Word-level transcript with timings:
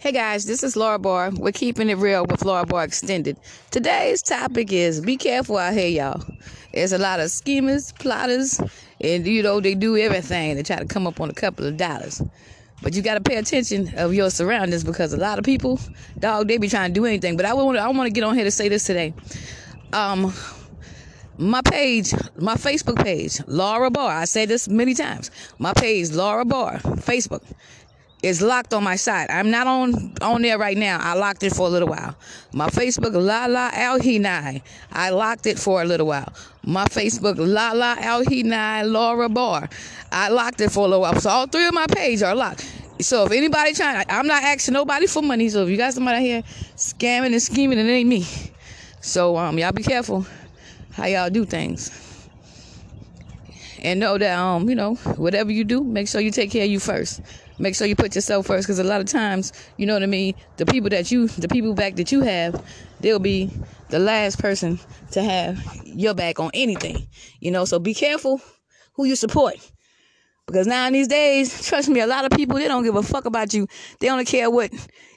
Hey 0.00 0.12
guys, 0.12 0.44
this 0.44 0.62
is 0.62 0.76
Laura 0.76 0.96
Barr. 0.96 1.32
We're 1.32 1.50
keeping 1.50 1.90
it 1.90 1.96
real 1.96 2.24
with 2.24 2.44
Laura 2.44 2.64
Barr 2.64 2.84
Extended. 2.84 3.36
Today's 3.72 4.22
topic 4.22 4.72
is 4.72 5.00
be 5.00 5.16
careful 5.16 5.56
out 5.56 5.74
here, 5.74 5.88
y'all. 5.88 6.22
There's 6.72 6.92
a 6.92 6.98
lot 6.98 7.18
of 7.18 7.32
schemers, 7.32 7.90
plotters, 7.98 8.60
and 9.00 9.26
you 9.26 9.42
know 9.42 9.58
they 9.58 9.74
do 9.74 9.96
everything 9.96 10.54
to 10.54 10.62
try 10.62 10.76
to 10.76 10.84
come 10.84 11.08
up 11.08 11.20
on 11.20 11.30
a 11.30 11.34
couple 11.34 11.66
of 11.66 11.76
dollars. 11.76 12.22
But 12.80 12.94
you 12.94 13.02
got 13.02 13.14
to 13.14 13.20
pay 13.20 13.38
attention 13.38 13.92
of 13.98 14.14
your 14.14 14.30
surroundings 14.30 14.84
because 14.84 15.12
a 15.12 15.16
lot 15.16 15.36
of 15.40 15.44
people, 15.44 15.80
dog, 16.20 16.46
they 16.46 16.58
be 16.58 16.68
trying 16.68 16.94
to 16.94 17.00
do 17.00 17.04
anything. 17.04 17.36
But 17.36 17.46
I 17.46 17.54
want 17.54 17.76
I 17.76 17.88
want 17.88 18.06
to 18.06 18.12
get 18.12 18.22
on 18.22 18.36
here 18.36 18.44
to 18.44 18.52
say 18.52 18.68
this 18.68 18.84
today. 18.84 19.12
Um, 19.92 20.32
my 21.38 21.60
page, 21.62 22.12
my 22.36 22.54
Facebook 22.54 23.02
page, 23.02 23.40
Laura 23.48 23.90
Barr. 23.90 24.12
I 24.12 24.26
say 24.26 24.46
this 24.46 24.68
many 24.68 24.94
times. 24.94 25.32
My 25.58 25.72
page, 25.72 26.12
Laura 26.12 26.44
Barr, 26.44 26.78
Facebook 26.78 27.42
is 28.22 28.42
locked 28.42 28.74
on 28.74 28.82
my 28.82 28.96
side. 28.96 29.30
I'm 29.30 29.50
not 29.50 29.66
on 29.66 30.12
on 30.20 30.42
there 30.42 30.58
right 30.58 30.76
now. 30.76 30.98
I 31.00 31.14
locked 31.14 31.42
it 31.44 31.54
for 31.54 31.66
a 31.66 31.70
little 31.70 31.88
while. 31.88 32.16
My 32.52 32.68
Facebook 32.68 33.14
Lala 33.14 33.70
Al 33.72 33.98
Hinai. 33.98 34.62
I 34.92 35.10
locked 35.10 35.46
it 35.46 35.58
for 35.58 35.82
a 35.82 35.84
little 35.84 36.06
while. 36.06 36.32
My 36.64 36.86
Facebook 36.86 37.36
Lala 37.38 37.96
Al 38.00 38.24
Hinai 38.24 38.90
Laura 38.90 39.28
Barr. 39.28 39.68
I 40.10 40.30
locked 40.30 40.60
it 40.60 40.72
for 40.72 40.80
a 40.80 40.88
little 40.88 41.02
while. 41.02 41.20
So 41.20 41.30
all 41.30 41.46
three 41.46 41.66
of 41.66 41.74
my 41.74 41.86
pages 41.86 42.22
are 42.22 42.34
locked. 42.34 42.68
So 43.00 43.26
if 43.26 43.32
anybody 43.32 43.74
trying, 43.74 44.04
I'm 44.08 44.26
not 44.26 44.42
asking 44.42 44.74
nobody 44.74 45.06
for 45.06 45.22
money. 45.22 45.48
So 45.48 45.62
if 45.62 45.68
you 45.68 45.76
got 45.76 45.94
somebody 45.94 46.16
out 46.16 46.22
here 46.22 46.42
scamming 46.74 47.26
and 47.26 47.42
scheming, 47.42 47.78
it 47.78 47.88
ain't 47.88 48.08
me. 48.08 48.26
So 49.00 49.36
um, 49.36 49.56
y'all 49.58 49.70
be 49.70 49.84
careful 49.84 50.26
how 50.90 51.06
y'all 51.06 51.30
do 51.30 51.44
things. 51.44 52.04
And 53.80 54.00
know 54.00 54.18
that 54.18 54.36
um, 54.36 54.68
you 54.68 54.74
know, 54.74 54.96
whatever 54.96 55.52
you 55.52 55.62
do, 55.62 55.84
make 55.84 56.08
sure 56.08 56.20
you 56.20 56.32
take 56.32 56.50
care 56.50 56.64
of 56.64 56.70
you 56.70 56.80
first 56.80 57.20
make 57.58 57.74
sure 57.74 57.86
you 57.86 57.96
put 57.96 58.14
yourself 58.14 58.46
first 58.46 58.66
because 58.66 58.78
a 58.78 58.84
lot 58.84 59.00
of 59.00 59.06
times 59.06 59.52
you 59.76 59.86
know 59.86 59.94
what 59.94 60.02
i 60.02 60.06
mean 60.06 60.34
the 60.56 60.66
people 60.66 60.88
that 60.88 61.10
you 61.10 61.28
the 61.28 61.48
people 61.48 61.74
back 61.74 61.96
that 61.96 62.12
you 62.12 62.20
have 62.20 62.64
they'll 63.00 63.18
be 63.18 63.50
the 63.88 63.98
last 63.98 64.38
person 64.38 64.78
to 65.10 65.22
have 65.22 65.58
your 65.84 66.14
back 66.14 66.38
on 66.38 66.50
anything 66.54 67.06
you 67.40 67.50
know 67.50 67.64
so 67.64 67.78
be 67.78 67.94
careful 67.94 68.40
who 68.94 69.04
you 69.04 69.16
support 69.16 69.56
because 70.46 70.66
now 70.66 70.86
in 70.86 70.92
these 70.92 71.08
days 71.08 71.66
trust 71.66 71.88
me 71.88 72.00
a 72.00 72.06
lot 72.06 72.24
of 72.24 72.30
people 72.32 72.56
they 72.56 72.68
don't 72.68 72.84
give 72.84 72.96
a 72.96 73.02
fuck 73.02 73.24
about 73.24 73.52
you 73.52 73.66
they 74.00 74.06
don't 74.06 74.26
care 74.26 74.50
what 74.50 74.70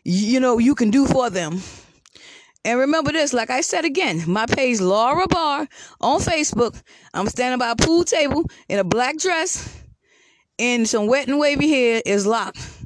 you 0.03 0.39
know 0.39 0.57
you 0.57 0.75
can 0.75 0.89
do 0.89 1.05
for 1.05 1.29
them 1.29 1.61
and 2.63 2.79
remember 2.79 3.11
this, 3.11 3.33
like 3.33 3.49
I 3.49 3.61
said 3.61 3.85
again, 3.85 4.23
my 4.27 4.45
page 4.45 4.79
Laura 4.79 5.25
Barr 5.27 5.67
on 5.99 6.19
Facebook. 6.19 6.79
I'm 7.11 7.25
standing 7.27 7.57
by 7.57 7.71
a 7.71 7.75
pool 7.75 8.03
table 8.03 8.45
in 8.69 8.77
a 8.77 8.83
black 8.83 9.17
dress 9.17 9.80
and 10.59 10.87
some 10.87 11.07
wet 11.07 11.27
and 11.27 11.39
wavy 11.39 11.69
hair 11.69 12.01
is 12.05 12.25
locked. 12.25 12.81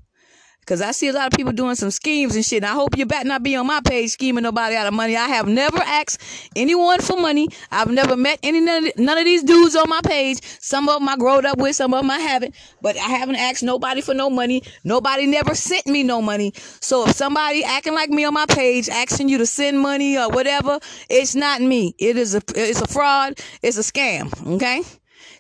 Cause 0.66 0.82
I 0.82 0.94
see 0.94 1.10
a 1.10 1.14
lot 1.14 1.28
of 1.28 1.38
people 1.38 1.54
doing 1.54 1.76
some 1.76 1.92
schemes 1.92 2.36
and 2.36 2.44
shit. 2.44 2.64
And 2.64 2.66
I 2.66 2.74
hope 2.74 2.98
you 2.98 3.06
better 3.06 3.28
not 3.28 3.44
be 3.44 3.56
on 3.56 3.68
my 3.68 3.82
page 3.82 4.10
scheming 4.10 4.42
nobody 4.42 4.76
out 4.76 4.88
of 4.88 4.96
money. 4.96 5.16
I 5.16 5.28
have 5.28 5.48
never 5.48 5.78
asked 5.78 6.20
anyone 6.56 7.02
for 7.02 7.18
money. 7.18 7.50
I've 7.70 7.92
never 7.92 8.18
met 8.18 8.40
any 8.42 8.62
none 8.62 9.18
of 9.18 9.26
these 9.26 9.44
dudes 9.44 9.76
on 9.76 9.88
my 9.88 10.02
page. 10.04 10.40
Some 10.60 10.90
of 10.90 11.00
them 11.00 11.08
I 11.08 11.18
growed 11.18 11.46
up 11.46 11.60
with, 11.60 11.76
some 11.76 11.94
of 11.94 12.02
them 12.02 12.10
I 12.10 12.18
haven't. 12.18 12.56
But 12.82 12.98
I 12.98 13.10
haven't 13.10 13.36
asked 13.36 13.62
nobody 13.62 14.02
for 14.02 14.16
no 14.16 14.28
money. 14.28 14.64
Nobody 14.84 15.28
never 15.28 15.54
sent 15.54 15.86
me 15.86 16.02
no 16.02 16.20
money. 16.20 16.52
So 16.56 17.08
if 17.08 17.16
somebody 17.16 17.64
acting 17.64 17.94
like 17.94 18.10
me 18.10 18.26
on 18.26 18.34
my 18.34 18.48
page, 18.48 18.90
asking 18.90 19.30
you 19.30 19.38
to 19.38 19.46
send 19.46 19.80
money 19.80 20.18
or 20.18 20.30
whatever, 20.30 20.80
it's 21.12 21.36
not 21.36 21.62
me. 21.62 21.94
It 22.00 22.18
is 22.18 22.34
a 22.34 22.42
it's 22.56 22.82
a 22.82 22.88
fraud. 22.88 23.40
It's 23.62 23.78
a 23.78 23.82
scam. 23.82 24.56
Okay. 24.56 24.82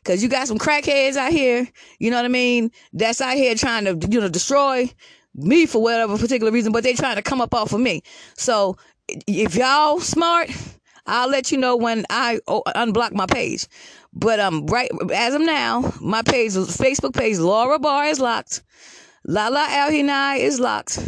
Cause 0.05 0.21
you 0.21 0.29
got 0.29 0.47
some 0.47 0.59
crackheads 0.59 1.15
out 1.15 1.31
here, 1.31 1.67
you 1.97 2.11
know 2.11 2.17
what 2.17 2.25
I 2.25 2.29
mean? 2.29 2.71
That's 2.93 3.21
out 3.21 3.35
here 3.35 3.55
trying 3.55 3.85
to, 3.85 4.07
you 4.07 4.21
know, 4.21 4.29
destroy 4.29 4.89
me 5.33 5.65
for 5.65 5.81
whatever 5.81 6.15
particular 6.17 6.51
reason, 6.51 6.71
but 6.71 6.83
they 6.83 6.93
trying 6.93 7.15
to 7.15 7.23
come 7.23 7.41
up 7.41 7.55
off 7.55 7.73
of 7.73 7.79
me. 7.81 8.03
So 8.37 8.77
if 9.27 9.55
y'all 9.55 9.99
smart, 9.99 10.51
I'll 11.07 11.27
let 11.29 11.51
you 11.51 11.57
know 11.57 11.75
when 11.75 12.05
I 12.09 12.39
oh, 12.47 12.61
unblock 12.67 13.13
my 13.13 13.25
page. 13.25 13.67
But 14.13 14.39
um, 14.39 14.67
right 14.67 14.89
as 15.11 15.33
of 15.33 15.41
now, 15.41 15.91
my 15.99 16.21
page, 16.21 16.53
Facebook 16.53 17.13
page, 17.13 17.37
Laura 17.37 17.79
Barr 17.79 18.05
is 18.05 18.19
locked. 18.19 18.63
Lala 19.25 19.65
Al 19.69 19.89
Hinai 19.89 20.37
is 20.37 20.59
locked 20.59 20.99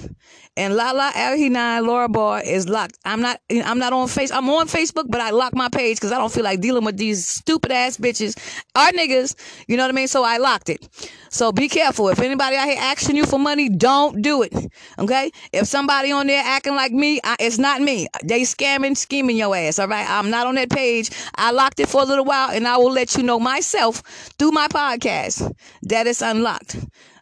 and 0.58 0.76
Lala 0.76 1.12
Al 1.16 1.84
Laura 1.84 2.10
Barr 2.10 2.42
is 2.42 2.68
locked. 2.68 2.98
I'm 3.06 3.22
not 3.22 3.40
I'm 3.50 3.80
not 3.80 3.94
on 3.94 4.08
face 4.08 4.32
I'm 4.32 4.50
on 4.50 4.68
Facebook, 4.68 5.06
but 5.08 5.22
I 5.22 5.30
lock 5.30 5.56
my 5.56 5.70
page 5.70 5.98
because 5.98 6.12
I 6.12 6.18
don't 6.18 6.32
feel 6.32 6.44
like 6.44 6.60
dealing 6.60 6.84
with 6.84 6.98
these 6.98 7.28
stupid 7.28 7.72
ass 7.72 7.98
bitches 7.98 8.36
Our 8.76 8.92
niggas. 8.92 9.36
You 9.68 9.78
know 9.78 9.84
what 9.84 9.90
I 9.90 9.94
mean? 9.94 10.08
So 10.08 10.24
I 10.24 10.38
locked 10.38 10.70
it. 10.70 10.88
So 11.30 11.52
be 11.52 11.70
careful. 11.70 12.10
If 12.10 12.20
anybody 12.20 12.56
out 12.56 12.68
here 12.68 12.78
asking 12.80 13.16
you 13.16 13.26
for 13.26 13.38
money, 13.40 13.70
don't 13.70 14.22
do 14.22 14.42
it. 14.42 14.54
Okay? 14.98 15.32
If 15.54 15.68
somebody 15.68 16.12
on 16.12 16.28
there 16.28 16.42
acting 16.44 16.76
like 16.76 16.92
me, 16.92 17.20
I, 17.24 17.36
it's 17.40 17.60
not 17.60 17.82
me. 17.82 18.08
They 18.24 18.42
scamming, 18.42 18.98
scheming 18.98 19.38
your 19.38 19.56
ass. 19.56 19.78
All 19.80 19.88
right? 19.88 20.10
I'm 20.10 20.30
not 20.30 20.48
on 20.48 20.56
that 20.56 20.70
page. 20.70 21.12
I 21.36 21.52
locked 21.52 21.80
it 21.80 21.90
for 21.90 22.02
a 22.02 22.06
little 22.06 22.26
while, 22.26 22.50
and 22.50 22.68
I 22.68 22.78
will 22.78 22.92
let 22.92 23.16
you 23.16 23.24
know 23.24 23.40
myself 23.40 24.02
through 24.40 24.52
my 24.52 24.68
podcast 24.68 25.54
that 25.84 26.08
it's 26.08 26.22
unlocked. 26.22 26.78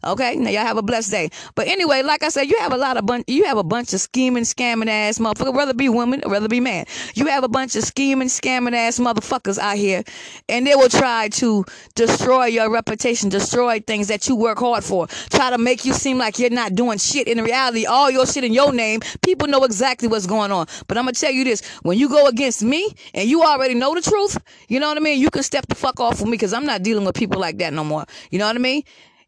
Okay, 0.05 0.35
now 0.35 0.51
y'all 0.51 0.61
have 0.61 0.77
a 0.77 0.83
blessed 0.83 1.09
day. 1.09 1.29
But 1.55 1.67
anyway, 1.67 2.03
like 2.03 2.21
I 2.21 2.29
said, 2.29 2.43
you 2.43 2.55
have 2.59 2.71
a 2.71 2.77
lot 2.77 2.95
of 2.95 3.07
bunch. 3.07 3.23
You 3.27 3.45
have 3.45 3.57
a 3.57 3.63
bunch 3.63 3.91
of 3.93 3.99
scheming, 3.99 4.43
scamming 4.43 4.87
ass 4.87 5.17
motherfuckers. 5.17 5.55
Rather 5.55 5.73
be 5.73 5.89
women, 5.89 6.21
rather 6.27 6.47
be 6.47 6.59
man. 6.59 6.85
You 7.15 7.25
have 7.25 7.43
a 7.43 7.47
bunch 7.47 7.75
of 7.75 7.83
scheming, 7.83 8.27
scamming 8.27 8.73
ass 8.73 8.99
motherfuckers 8.99 9.57
out 9.57 9.77
here, 9.77 10.03
and 10.47 10.67
they 10.67 10.75
will 10.75 10.89
try 10.89 11.29
to 11.29 11.65
destroy 11.95 12.45
your 12.45 12.69
reputation, 12.69 13.29
destroy 13.29 13.79
things 13.79 14.07
that 14.09 14.27
you 14.27 14.35
work 14.35 14.59
hard 14.59 14.83
for. 14.83 15.07
Try 15.07 15.49
to 15.49 15.57
make 15.57 15.85
you 15.85 15.93
seem 15.93 16.19
like 16.19 16.37
you're 16.37 16.51
not 16.51 16.75
doing 16.75 16.99
shit. 16.99 17.27
In 17.27 17.43
reality, 17.43 17.87
all 17.87 18.11
your 18.11 18.27
shit 18.27 18.43
in 18.43 18.53
your 18.53 18.71
name, 18.71 18.99
people 19.23 19.47
know 19.47 19.63
exactly 19.63 20.07
what's 20.07 20.27
going 20.27 20.51
on. 20.51 20.67
But 20.87 20.99
I'm 20.99 21.05
gonna 21.05 21.13
tell 21.13 21.31
you 21.31 21.43
this: 21.43 21.65
when 21.81 21.97
you 21.97 22.09
go 22.09 22.27
against 22.27 22.61
me, 22.61 22.93
and 23.15 23.27
you 23.27 23.41
already 23.41 23.73
know 23.73 23.95
the 23.95 24.01
truth, 24.01 24.37
you 24.67 24.79
know 24.79 24.87
what 24.87 24.97
I 24.97 25.01
mean. 25.01 25.19
You 25.19 25.31
can 25.31 25.41
step 25.41 25.65
the 25.65 25.75
fuck 25.75 25.99
off 25.99 26.21
of 26.21 26.25
me 26.25 26.31
because 26.31 26.53
I'm 26.53 26.65
not 26.65 26.83
dealing 26.83 27.05
with 27.05 27.15
people 27.15 27.41
like 27.41 27.57
that 27.57 27.73
no 27.73 27.83
more. 27.83 28.05
You 28.29 28.37
know 28.37 28.45
what 28.45 28.55
I 28.55 28.59
mean? 28.59 28.83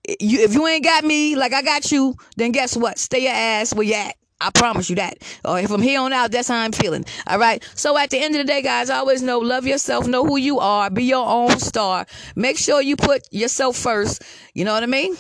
You, 0.08 0.40
if 0.40 0.54
you 0.54 0.66
ain't 0.68 0.84
got 0.84 1.04
me 1.04 1.36
like 1.36 1.54
I 1.54 1.62
got 1.62 1.92
you, 1.92 2.16
then 2.36 2.52
guess 2.52 2.76
what? 2.78 2.98
Stay 2.98 3.24
your 3.24 3.34
ass 3.34 3.74
where 3.74 3.86
you 3.86 3.94
at. 3.94 4.16
I 4.40 4.52
promise 4.52 4.90
you 4.90 4.98
that. 4.98 5.18
Uh, 5.44 5.54
or 5.56 5.68
from 5.68 5.82
here 5.82 6.00
on 6.00 6.14
out, 6.14 6.32
that's 6.32 6.48
how 6.48 6.58
I'm 6.58 6.72
feeling. 6.72 7.06
All 7.26 7.40
right. 7.40 7.64
So 7.74 7.98
at 7.98 8.12
the 8.12 8.20
end 8.20 8.36
of 8.36 8.40
the 8.40 8.44
day, 8.46 8.62
guys, 8.62 8.90
always 8.90 9.24
know, 9.24 9.40
love 9.40 9.66
yourself, 9.66 10.08
know 10.08 10.24
who 10.24 10.38
you 10.38 10.60
are, 10.60 10.90
be 10.90 11.06
your 11.06 11.28
own 11.28 11.58
star. 11.58 12.06
Make 12.36 12.58
sure 12.58 12.82
you 12.82 12.96
put 12.96 13.24
yourself 13.32 13.76
first. 13.76 14.22
You 14.54 14.64
know 14.64 14.74
what 14.74 14.84
I 14.84 14.88
mean? 14.88 15.16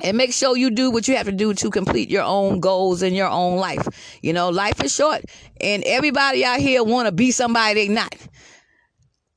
And 0.00 0.16
make 0.16 0.32
sure 0.32 0.56
you 0.56 0.70
do 0.70 0.90
what 0.90 1.08
you 1.08 1.16
have 1.16 1.26
to 1.26 1.32
do 1.32 1.52
to 1.54 1.70
complete 1.70 2.08
your 2.08 2.22
own 2.22 2.60
goals 2.60 3.02
in 3.02 3.14
your 3.14 3.28
own 3.28 3.58
life. 3.58 3.86
You 4.22 4.32
know, 4.32 4.48
life 4.48 4.82
is 4.82 4.94
short, 4.94 5.24
and 5.60 5.82
everybody 5.84 6.44
out 6.44 6.60
here 6.60 6.84
want 6.84 7.06
to 7.06 7.12
be 7.12 7.32
somebody 7.32 7.74
they 7.74 7.92
not. 7.92 8.14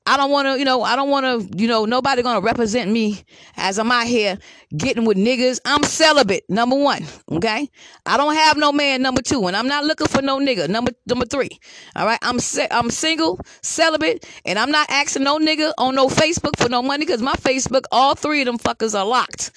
I 0.06 0.18
don't 0.18 0.32
want 0.32 0.48
to, 0.48 0.58
you 0.58 0.66
know, 0.66 0.82
I 0.82 0.96
don't 0.96 1.10
want 1.12 1.26
to, 1.26 1.58
you 1.58 1.68
know, 1.68 1.86
nobody 1.86 2.24
going 2.24 2.42
to 2.42 2.46
represent 2.46 2.90
me 2.90 3.24
as 3.56 3.78
I'm 3.78 3.92
out 3.92 4.08
here 4.08 4.40
getting 4.76 5.06
with 5.06 5.16
niggas. 5.16 5.60
I'm 5.64 5.84
celibate, 5.84 6.44
number 6.50 6.76
one, 6.76 7.06
okay? 7.32 7.70
I 8.06 8.18
don't 8.18 8.34
have 8.34 8.58
no 8.58 8.72
man, 8.72 9.04
number 9.04 9.22
two, 9.22 9.46
and 9.46 9.56
I'm 9.56 9.68
not 9.68 9.86
looking 9.86 10.08
for 10.08 10.24
no 10.24 10.40
nigga, 10.40 10.68
number 10.68 10.92
number 11.06 11.26
three, 11.26 11.50
all 11.96 12.08
right? 12.08 12.18
I'm 12.24 12.40
I'm 12.72 12.90
single, 12.90 13.40
celibate, 13.62 14.28
and 14.44 14.58
I'm 14.58 14.72
not 14.72 14.90
asking 14.90 15.24
no 15.24 15.38
nigga 15.38 15.72
on 15.78 15.94
no 15.94 16.08
Facebook 16.08 16.58
for 16.58 16.68
no 16.68 16.82
money 16.82 17.06
because 17.06 17.22
my 17.22 17.36
Facebook, 17.36 17.84
all 17.92 18.16
three 18.16 18.42
of 18.42 18.48
them 18.48 18.58
fuckers 18.58 18.98
are 19.00 19.06
locked. 19.06 19.52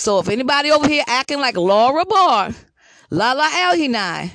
So 0.00 0.20
if 0.20 0.28
anybody 0.28 0.70
over 0.70 0.86
here 0.86 1.02
acting 1.08 1.40
like 1.40 1.56
Laura 1.56 2.04
Barr, 2.04 2.54
Lala 3.10 3.48
Al 3.52 4.30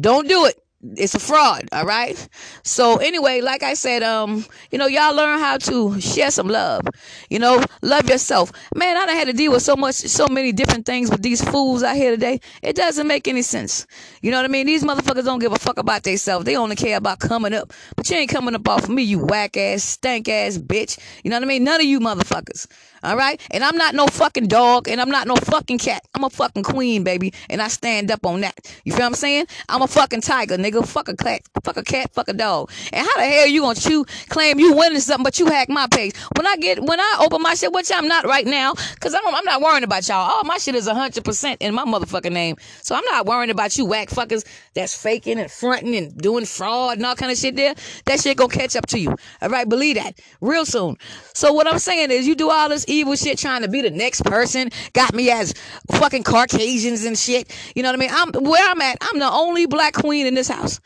don't 0.00 0.26
do 0.26 0.46
it 0.46 0.63
it's 0.96 1.14
a 1.14 1.18
fraud 1.18 1.68
all 1.72 1.84
right? 1.84 2.28
So 2.62 2.96
anyway 2.96 3.40
like 3.40 3.62
i 3.62 3.74
said 3.74 4.02
um 4.02 4.44
you 4.70 4.78
know 4.78 4.86
y'all 4.86 5.14
learn 5.14 5.38
how 5.38 5.58
to 5.58 6.00
share 6.00 6.30
some 6.30 6.48
love 6.48 6.82
you 7.30 7.38
know 7.38 7.62
love 7.82 8.08
yourself. 8.08 8.52
Man 8.74 8.96
i 8.96 9.06
done 9.06 9.16
had 9.16 9.26
to 9.28 9.32
deal 9.32 9.52
with 9.52 9.62
so 9.62 9.76
much 9.76 9.94
so 9.96 10.28
many 10.28 10.52
different 10.52 10.86
things 10.86 11.10
with 11.10 11.22
these 11.22 11.42
fools 11.42 11.82
out 11.82 11.96
here 11.96 12.10
today. 12.10 12.40
It 12.62 12.76
doesn't 12.76 13.06
make 13.06 13.28
any 13.28 13.42
sense. 13.42 13.86
You 14.22 14.30
know 14.30 14.38
what 14.38 14.44
i 14.44 14.48
mean? 14.48 14.66
These 14.66 14.84
motherfuckers 14.84 15.24
don't 15.24 15.38
give 15.38 15.52
a 15.52 15.58
fuck 15.58 15.78
about 15.78 16.02
themselves 16.02 16.44
they 16.44 16.56
only 16.56 16.76
care 16.76 16.96
about 16.96 17.18
coming 17.18 17.54
up. 17.54 17.72
But 17.96 18.08
you 18.10 18.16
ain't 18.16 18.30
coming 18.30 18.54
up 18.54 18.68
off 18.68 18.84
of 18.84 18.90
me 18.90 19.02
you 19.02 19.18
whack 19.24 19.56
ass 19.56 19.82
stank 19.82 20.28
ass 20.28 20.58
bitch. 20.58 20.98
You 21.22 21.30
know 21.30 21.36
what 21.36 21.44
i 21.44 21.46
mean? 21.46 21.64
None 21.64 21.80
of 21.80 21.86
you 21.86 22.00
motherfuckers 22.00 22.66
all 23.04 23.16
right 23.16 23.40
and 23.52 23.62
i'm 23.62 23.76
not 23.76 23.94
no 23.94 24.06
fucking 24.08 24.48
dog 24.48 24.88
and 24.88 25.00
i'm 25.00 25.10
not 25.10 25.28
no 25.28 25.36
fucking 25.36 25.78
cat 25.78 26.02
i'm 26.14 26.24
a 26.24 26.30
fucking 26.30 26.64
queen 26.64 27.04
baby 27.04 27.32
and 27.48 27.62
i 27.62 27.68
stand 27.68 28.10
up 28.10 28.26
on 28.26 28.40
that 28.40 28.58
you 28.84 28.92
feel 28.92 29.02
what 29.02 29.06
i'm 29.06 29.14
saying 29.14 29.46
i'm 29.68 29.82
a 29.82 29.86
fucking 29.86 30.20
tiger 30.20 30.56
nigga. 30.56 30.86
Fuck 30.86 31.08
a 31.08 31.16
cat, 31.16 31.42
fuck 31.62 31.76
a 31.76 31.82
cat, 31.82 32.12
fuck 32.12 32.28
a 32.28 32.32
dog. 32.32 32.70
And 32.92 33.06
how 33.06 33.16
the 33.16 33.26
hell 33.26 33.46
you 33.46 33.60
gonna 33.60 33.78
chew, 33.78 34.04
claim 34.28 34.58
you 34.58 34.74
winning 34.74 35.00
something, 35.00 35.22
but 35.22 35.38
you 35.38 35.46
hack 35.46 35.68
my 35.68 35.86
page? 35.86 36.16
When 36.36 36.46
I 36.46 36.56
get, 36.56 36.82
when 36.82 36.98
I 36.98 37.18
open 37.20 37.42
my 37.42 37.54
shit, 37.54 37.72
which 37.72 37.90
I'm 37.94 38.08
not 38.08 38.26
right 38.26 38.46
now, 38.46 38.74
cause 39.00 39.14
I'm, 39.14 39.34
I'm 39.34 39.44
not 39.44 39.60
worrying 39.60 39.84
about 39.84 40.08
y'all. 40.08 40.30
All 40.30 40.44
my 40.44 40.58
shit 40.58 40.74
is 40.74 40.88
hundred 40.88 41.24
percent 41.24 41.60
in 41.60 41.74
my 41.74 41.84
motherfucking 41.84 42.32
name, 42.32 42.56
so 42.82 42.94
I'm 42.94 43.04
not 43.04 43.26
worrying 43.26 43.50
about 43.50 43.76
you 43.76 43.84
whack 43.84 44.08
fuckers 44.08 44.44
that's 44.74 45.00
faking 45.00 45.38
and 45.38 45.50
fronting 45.50 45.94
and 45.96 46.16
doing 46.16 46.44
fraud 46.44 46.96
and 46.96 47.06
all 47.06 47.14
kind 47.14 47.30
of 47.30 47.38
shit. 47.38 47.56
There, 47.56 47.74
that 48.06 48.20
shit 48.20 48.36
gonna 48.36 48.52
catch 48.52 48.76
up 48.76 48.86
to 48.86 48.98
you. 48.98 49.14
All 49.42 49.48
right, 49.48 49.68
believe 49.68 49.96
that 49.96 50.18
real 50.40 50.64
soon. 50.64 50.96
So 51.34 51.52
what 51.52 51.66
I'm 51.66 51.78
saying 51.78 52.10
is, 52.10 52.26
you 52.26 52.34
do 52.34 52.50
all 52.50 52.68
this 52.68 52.84
evil 52.94 53.16
shit, 53.16 53.38
trying 53.38 53.62
to 53.62 53.68
be 53.68 53.82
the 53.82 53.90
next 53.90 54.24
person. 54.24 54.70
Got 54.92 55.14
me 55.14 55.30
as 55.30 55.54
fucking 55.92 56.22
Caucasians 56.22 57.04
and 57.04 57.18
shit. 57.18 57.54
You 57.74 57.82
know 57.82 57.90
what 57.90 57.96
I 57.96 57.98
mean? 57.98 58.10
I'm 58.12 58.44
where 58.44 58.68
I'm 58.68 58.80
at. 58.80 58.98
I'm 59.00 59.18
the 59.18 59.30
only 59.30 59.66
black 59.66 59.94
queen 59.94 60.26
in 60.26 60.34
this 60.34 60.48
house, 60.48 60.80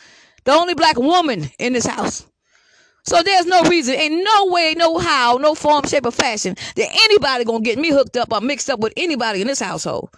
the 0.44 0.52
only 0.52 0.74
black 0.74 0.96
woman 0.96 1.50
in 1.58 1.72
this 1.72 1.86
house. 1.86 2.26
So 3.04 3.22
there's 3.22 3.46
no 3.46 3.62
reason, 3.62 3.94
ain't 3.94 4.22
no 4.22 4.46
way, 4.48 4.74
no 4.76 4.98
how, 4.98 5.38
no 5.38 5.54
form, 5.54 5.86
shape, 5.86 6.04
or 6.04 6.10
fashion 6.10 6.56
that 6.76 6.88
anybody 7.04 7.44
gonna 7.44 7.60
get 7.60 7.78
me 7.78 7.90
hooked 7.90 8.18
up 8.18 8.32
or 8.32 8.42
mixed 8.42 8.68
up 8.68 8.80
with 8.80 8.92
anybody 8.98 9.40
in 9.40 9.46
this 9.46 9.60
household. 9.60 10.10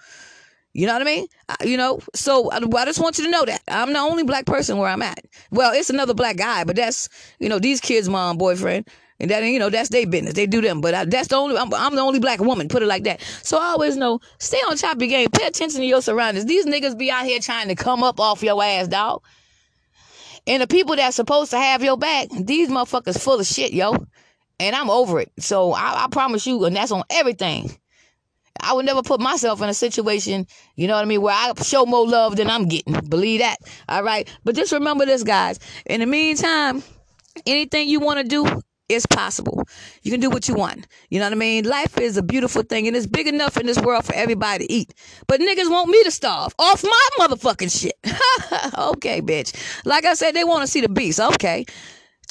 You 0.72 0.86
know 0.86 0.92
what 0.92 1.02
I 1.02 1.04
mean? 1.04 1.26
You 1.64 1.76
know, 1.76 2.00
so 2.14 2.50
I 2.50 2.60
just 2.84 3.00
want 3.00 3.18
you 3.18 3.24
to 3.24 3.30
know 3.30 3.44
that 3.44 3.60
I'm 3.68 3.92
the 3.92 3.98
only 3.98 4.22
black 4.22 4.46
person 4.46 4.78
where 4.78 4.88
I'm 4.88 5.02
at. 5.02 5.24
Well, 5.50 5.72
it's 5.72 5.90
another 5.90 6.14
black 6.14 6.36
guy, 6.36 6.64
but 6.64 6.76
that's 6.76 7.08
you 7.38 7.48
know 7.48 7.58
these 7.58 7.80
kids' 7.80 8.08
mom, 8.08 8.38
boyfriend, 8.38 8.88
and 9.20 9.30
that 9.30 9.44
you 9.44 9.58
know 9.58 9.70
that's 9.70 9.90
their 9.90 10.06
business. 10.06 10.34
They 10.34 10.46
do 10.46 10.60
them, 10.60 10.80
but 10.80 10.94
I, 10.94 11.04
that's 11.04 11.28
the 11.28 11.36
only 11.36 11.56
I'm, 11.56 11.72
I'm, 11.74 11.94
the 11.94 12.00
only 12.00 12.18
black 12.18 12.40
woman. 12.40 12.68
Put 12.68 12.82
it 12.82 12.86
like 12.86 13.04
that. 13.04 13.20
So 13.42 13.58
I 13.58 13.66
always 13.66 13.96
know, 13.96 14.20
stay 14.38 14.58
on 14.58 14.76
top 14.76 14.96
of 14.96 15.02
your 15.02 15.10
game. 15.10 15.28
Pay 15.30 15.46
attention 15.46 15.80
to 15.80 15.86
your 15.86 16.02
surroundings. 16.02 16.46
These 16.46 16.66
niggas 16.66 16.98
be 16.98 17.10
out 17.10 17.24
here 17.24 17.40
trying 17.40 17.68
to 17.68 17.74
come 17.74 18.02
up 18.02 18.18
off 18.18 18.42
your 18.42 18.62
ass, 18.62 18.88
dog. 18.88 19.22
And 20.46 20.62
the 20.62 20.66
people 20.66 20.96
that's 20.96 21.16
supposed 21.16 21.50
to 21.50 21.58
have 21.58 21.82
your 21.82 21.96
back, 21.96 22.28
these 22.30 22.68
motherfuckers 22.70 23.20
full 23.20 23.38
of 23.38 23.46
shit, 23.46 23.72
yo. 23.72 24.06
And 24.58 24.74
I'm 24.74 24.90
over 24.90 25.20
it. 25.20 25.30
So 25.38 25.72
I, 25.72 26.04
I 26.04 26.06
promise 26.10 26.46
you, 26.46 26.64
and 26.64 26.74
that's 26.74 26.92
on 26.92 27.04
everything. 27.10 27.70
I 28.62 28.72
would 28.74 28.84
never 28.84 29.02
put 29.02 29.20
myself 29.20 29.62
in 29.62 29.68
a 29.68 29.74
situation, 29.74 30.46
you 30.76 30.86
know 30.86 30.94
what 30.94 31.02
I 31.02 31.06
mean, 31.06 31.22
where 31.22 31.34
I 31.34 31.52
show 31.62 31.86
more 31.86 32.06
love 32.06 32.36
than 32.36 32.50
I'm 32.50 32.68
getting. 32.68 32.94
Believe 33.08 33.40
that. 33.40 33.56
All 33.88 34.02
right. 34.02 34.28
But 34.44 34.54
just 34.54 34.72
remember 34.72 35.06
this, 35.06 35.22
guys. 35.22 35.58
In 35.86 36.00
the 36.00 36.06
meantime, 36.06 36.82
anything 37.46 37.88
you 37.88 38.00
want 38.00 38.20
to 38.20 38.24
do, 38.24 38.60
it's 38.90 39.06
possible. 39.06 39.66
You 40.02 40.10
can 40.10 40.20
do 40.20 40.30
what 40.30 40.48
you 40.48 40.54
want. 40.54 40.86
You 41.08 41.20
know 41.20 41.26
what 41.26 41.32
I 41.32 41.36
mean? 41.36 41.64
Life 41.64 41.98
is 41.98 42.16
a 42.16 42.22
beautiful 42.22 42.62
thing 42.62 42.86
and 42.86 42.96
it's 42.96 43.06
big 43.06 43.28
enough 43.28 43.56
in 43.56 43.66
this 43.66 43.78
world 43.78 44.04
for 44.04 44.14
everybody 44.14 44.66
to 44.66 44.72
eat. 44.72 44.94
But 45.26 45.40
niggas 45.40 45.70
want 45.70 45.88
me 45.88 46.02
to 46.04 46.10
starve 46.10 46.54
off 46.58 46.82
my 46.82 47.08
motherfucking 47.18 47.80
shit. 47.80 47.94
okay, 48.78 49.20
bitch. 49.22 49.54
Like 49.84 50.04
I 50.04 50.14
said, 50.14 50.34
they 50.34 50.44
want 50.44 50.62
to 50.62 50.66
see 50.66 50.80
the 50.80 50.88
beast. 50.88 51.20
Okay. 51.20 51.64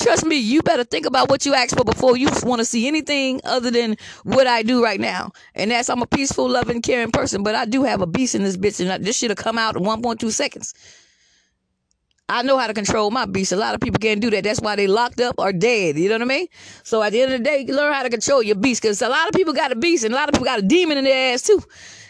Trust 0.01 0.25
me, 0.25 0.37
you 0.37 0.61
better 0.61 0.85
think 0.85 1.05
about 1.05 1.29
what 1.29 1.45
you 1.45 1.53
ask 1.53 1.75
for 1.75 1.83
before 1.83 2.15
you 2.15 2.29
want 2.43 2.59
to 2.59 2.65
see 2.65 2.87
anything 2.87 3.41
other 3.43 3.69
than 3.69 3.97
what 4.23 4.47
I 4.47 4.63
do 4.63 4.81
right 4.81 4.99
now. 4.99 5.31
And 5.55 5.71
that's 5.71 5.89
I'm 5.89 6.01
a 6.01 6.07
peaceful, 6.07 6.49
loving, 6.49 6.81
caring 6.81 7.11
person, 7.11 7.43
but 7.43 7.53
I 7.53 7.65
do 7.65 7.83
have 7.83 8.01
a 8.01 8.07
beast 8.07 8.33
in 8.33 8.43
this 8.43 8.55
bitch, 8.55 8.79
and 8.79 9.03
this 9.03 9.17
should 9.17 9.29
have 9.29 9.37
come 9.37 9.57
out 9.57 9.75
in 9.75 9.83
1.2 9.83 10.31
seconds. 10.31 10.73
I 12.29 12.43
know 12.43 12.57
how 12.57 12.67
to 12.67 12.73
control 12.73 13.09
my 13.09 13.25
beast. 13.25 13.51
A 13.51 13.55
lot 13.55 13.73
of 13.73 13.81
people 13.81 13.99
can't 13.99 14.21
do 14.21 14.29
that. 14.29 14.43
That's 14.43 14.61
why 14.61 14.75
they 14.75 14.85
locked 14.85 15.19
up 15.19 15.35
or 15.39 15.51
dead. 15.51 15.97
You 15.97 16.09
know 16.09 16.15
what 16.15 16.21
I 16.21 16.25
mean? 16.25 16.47
So 16.83 17.01
at 17.01 17.11
the 17.11 17.21
end 17.21 17.33
of 17.33 17.39
the 17.39 17.43
day, 17.43 17.65
you 17.67 17.75
learn 17.75 17.91
how 17.91 18.03
to 18.03 18.09
control 18.09 18.43
your 18.43 18.55
beast 18.55 18.83
because 18.83 19.01
a 19.01 19.09
lot 19.09 19.27
of 19.27 19.33
people 19.33 19.53
got 19.53 19.71
a 19.71 19.75
beast 19.75 20.03
and 20.03 20.13
a 20.13 20.17
lot 20.17 20.29
of 20.29 20.33
people 20.33 20.45
got 20.45 20.59
a 20.59 20.61
demon 20.61 20.99
in 20.99 21.05
their 21.05 21.33
ass 21.33 21.41
too. 21.41 21.61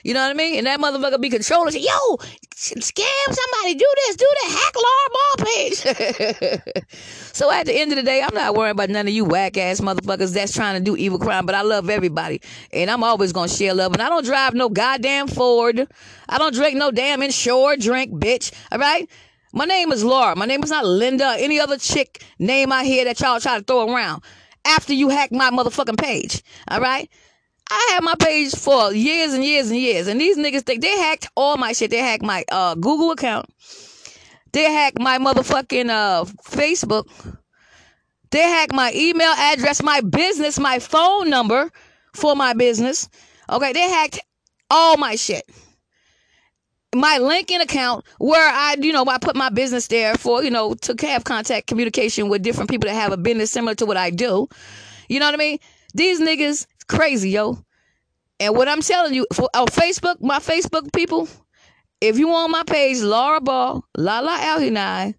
You 0.04 0.13
know 0.13 0.21
what 0.21 0.31
I 0.31 0.33
mean? 0.33 0.57
And 0.57 0.68
that 0.68 0.80
motherfucker 0.80 1.19
be 1.19 1.30
controlling. 1.30 1.74
Yo, 1.74 2.18
scam 2.56 3.06
somebody, 3.31 3.75
do 3.75 3.86
this, 3.95 4.16
do 4.16 4.25
that, 4.42 4.51
hack 4.51 4.75
Laura 4.75 5.10
Barr 5.13 5.45
page. 5.45 6.94
so 7.33 7.51
at 7.51 7.66
the 7.66 7.74
end 7.74 7.92
of 7.92 7.98
the 7.98 8.04
day, 8.04 8.21
I'm 8.21 8.33
not 8.33 8.56
worrying 8.56 8.71
about 8.71 8.89
none 8.89 9.07
of 9.07 9.13
you 9.13 9.25
whack 9.25 9.57
ass 9.57 9.81
motherfuckers 9.81 10.33
that's 10.33 10.54
trying 10.54 10.75
to 10.75 10.83
do 10.83 10.95
evil 10.95 11.19
crime, 11.19 11.45
but 11.45 11.56
I 11.56 11.62
love 11.63 11.89
everybody. 11.89 12.42
And 12.71 12.89
I'm 12.89 13.04
always 13.04 13.33
gonna 13.33 13.50
share 13.50 13.74
love. 13.74 13.94
And 13.94 14.01
I 14.01 14.10
don't 14.10 14.25
drive 14.25 14.54
no 14.54 14.69
goddamn 14.69 15.27
Ford. 15.27 15.88
I 16.30 16.38
don't 16.38 16.54
drink 16.54 16.77
no 16.77 16.92
damn 16.92 17.21
insured 17.21 17.81
drink, 17.81 18.12
bitch. 18.13 18.54
All 18.71 18.80
right? 18.80 19.10
My 19.51 19.66
name 19.66 19.92
is 19.92 20.04
Laura. 20.04 20.36
My 20.36 20.46
name 20.46 20.63
is 20.63 20.69
not 20.69 20.86
Linda. 20.86 21.36
Any 21.40 21.60
other 21.60 21.78
chick 21.78 22.24
name 22.38 22.72
I 22.72 22.84
hear 22.84 23.04
that 23.06 23.19
y'all 23.19 23.40
try 23.40 23.57
to 23.57 23.63
throw 23.63 23.92
around 23.92 24.22
after 24.63 24.94
you 24.94 25.10
hack 25.10 25.31
my 25.31 25.50
motherfucking 25.50 25.98
page. 25.98 26.44
All 26.68 26.80
right? 26.80 27.10
I 27.72 27.92
had 27.94 28.04
my 28.04 28.13
page 28.19 28.56
for 28.56 28.94
years 28.94 29.34
and 29.34 29.44
years 29.44 29.69
and 29.69 29.80
years. 29.80 30.07
And 30.07 30.22
these 30.22 30.38
niggas 30.38 30.63
think 30.63 30.81
they 30.81 30.98
hacked 30.98 31.28
all 31.36 31.57
my 31.57 31.74
shit. 31.74 31.90
They 31.90 31.98
hacked 31.98 32.24
my 32.24 32.44
uh, 32.51 32.75
Google 32.75 33.12
account. 33.12 33.48
They 34.51 34.72
hacked 34.72 35.00
my 35.00 35.18
motherfucking 35.18 35.90
uh, 35.90 36.25
Facebook. 36.44 37.07
They 38.31 38.42
hacked 38.42 38.74
my 38.74 38.92
email 38.94 39.34
address, 39.36 39.81
my 39.81 40.02
business, 40.02 40.60
my 40.60 40.78
phone 40.78 41.30
number 41.30 41.72
for 42.13 42.36
my 42.36 42.54
business. 42.54 43.10
Okay, 43.50 43.74
they 43.74 43.90
hacked 43.90 44.19
all 44.69 44.98
my 44.98 45.16
shit 45.16 45.44
my 46.95 47.19
LinkedIn 47.19 47.62
account 47.62 48.06
where 48.18 48.50
I, 48.50 48.75
you 48.80 48.91
know, 48.91 49.06
I 49.07 49.18
put 49.19 49.36
my 49.36 49.50
business 49.50 49.88
there 49.88 50.15
for, 50.15 50.44
you 50.44 50.50
know, 50.50 50.74
to 50.74 50.95
have 51.07 51.24
contact 51.24 51.68
communication 51.68 52.30
with 52.30 52.41
different 52.41 52.69
people 52.69 52.89
that 52.89 52.95
have 52.95 53.12
a 53.12 53.18
business 53.18 53.51
similar 53.51 53.75
to 53.75 53.86
what 53.86 53.97
I 53.97 54.09
do. 54.09 54.47
You 55.07 55.19
know 55.19 55.27
what 55.27 55.36
I 55.36 55.38
mean? 55.38 55.59
These 55.94 56.19
niggas 56.19 56.65
crazy, 56.88 57.30
yo. 57.30 57.59
And 58.39 58.56
what 58.56 58.68
I'm 58.68 58.81
telling 58.81 59.13
you, 59.13 59.27
for, 59.33 59.50
on 59.53 59.68
Facebook, 59.68 60.21
my 60.21 60.39
Facebook 60.39 60.91
people, 60.94 61.27
if 62.01 62.18
you 62.18 62.31
on 62.31 62.51
my 62.51 62.63
page, 62.63 63.01
Laura 63.01 63.42
Barr, 63.42 63.81
Lala 63.97 64.38
Alhinai, 64.38 65.15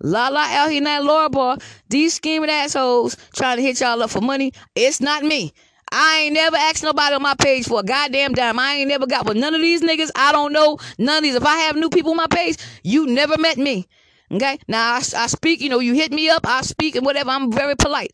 Lala 0.00 0.40
Alhinai, 0.40 1.04
Laura 1.04 1.30
Barr, 1.30 1.58
these 1.88 2.14
scheming 2.14 2.50
assholes 2.50 3.16
trying 3.34 3.56
to 3.56 3.62
hit 3.62 3.80
y'all 3.80 4.02
up 4.02 4.10
for 4.10 4.20
money, 4.20 4.52
it's 4.74 5.00
not 5.00 5.22
me. 5.22 5.52
I 5.98 6.18
ain't 6.24 6.34
never 6.34 6.56
asked 6.56 6.82
nobody 6.82 7.14
on 7.14 7.22
my 7.22 7.34
page 7.34 7.66
for 7.66 7.80
a 7.80 7.82
goddamn 7.82 8.34
dime. 8.34 8.58
I 8.58 8.74
ain't 8.74 8.88
never 8.88 9.06
got 9.06 9.24
with 9.24 9.38
none 9.38 9.54
of 9.54 9.62
these 9.62 9.80
niggas. 9.80 10.10
I 10.14 10.30
don't 10.30 10.52
know 10.52 10.78
none 10.98 11.16
of 11.18 11.22
these. 11.22 11.34
If 11.34 11.44
I 11.46 11.56
have 11.60 11.76
new 11.76 11.88
people 11.88 12.10
on 12.10 12.18
my 12.18 12.26
page, 12.26 12.58
you 12.84 13.06
never 13.06 13.38
met 13.38 13.56
me. 13.56 13.88
Okay? 14.30 14.58
Now 14.68 14.92
I, 14.92 14.96
I 14.98 15.26
speak, 15.26 15.62
you 15.62 15.70
know, 15.70 15.78
you 15.78 15.94
hit 15.94 16.12
me 16.12 16.28
up, 16.28 16.46
I 16.46 16.60
speak 16.60 16.96
and 16.96 17.06
whatever. 17.06 17.30
I'm 17.30 17.50
very 17.50 17.76
polite. 17.76 18.10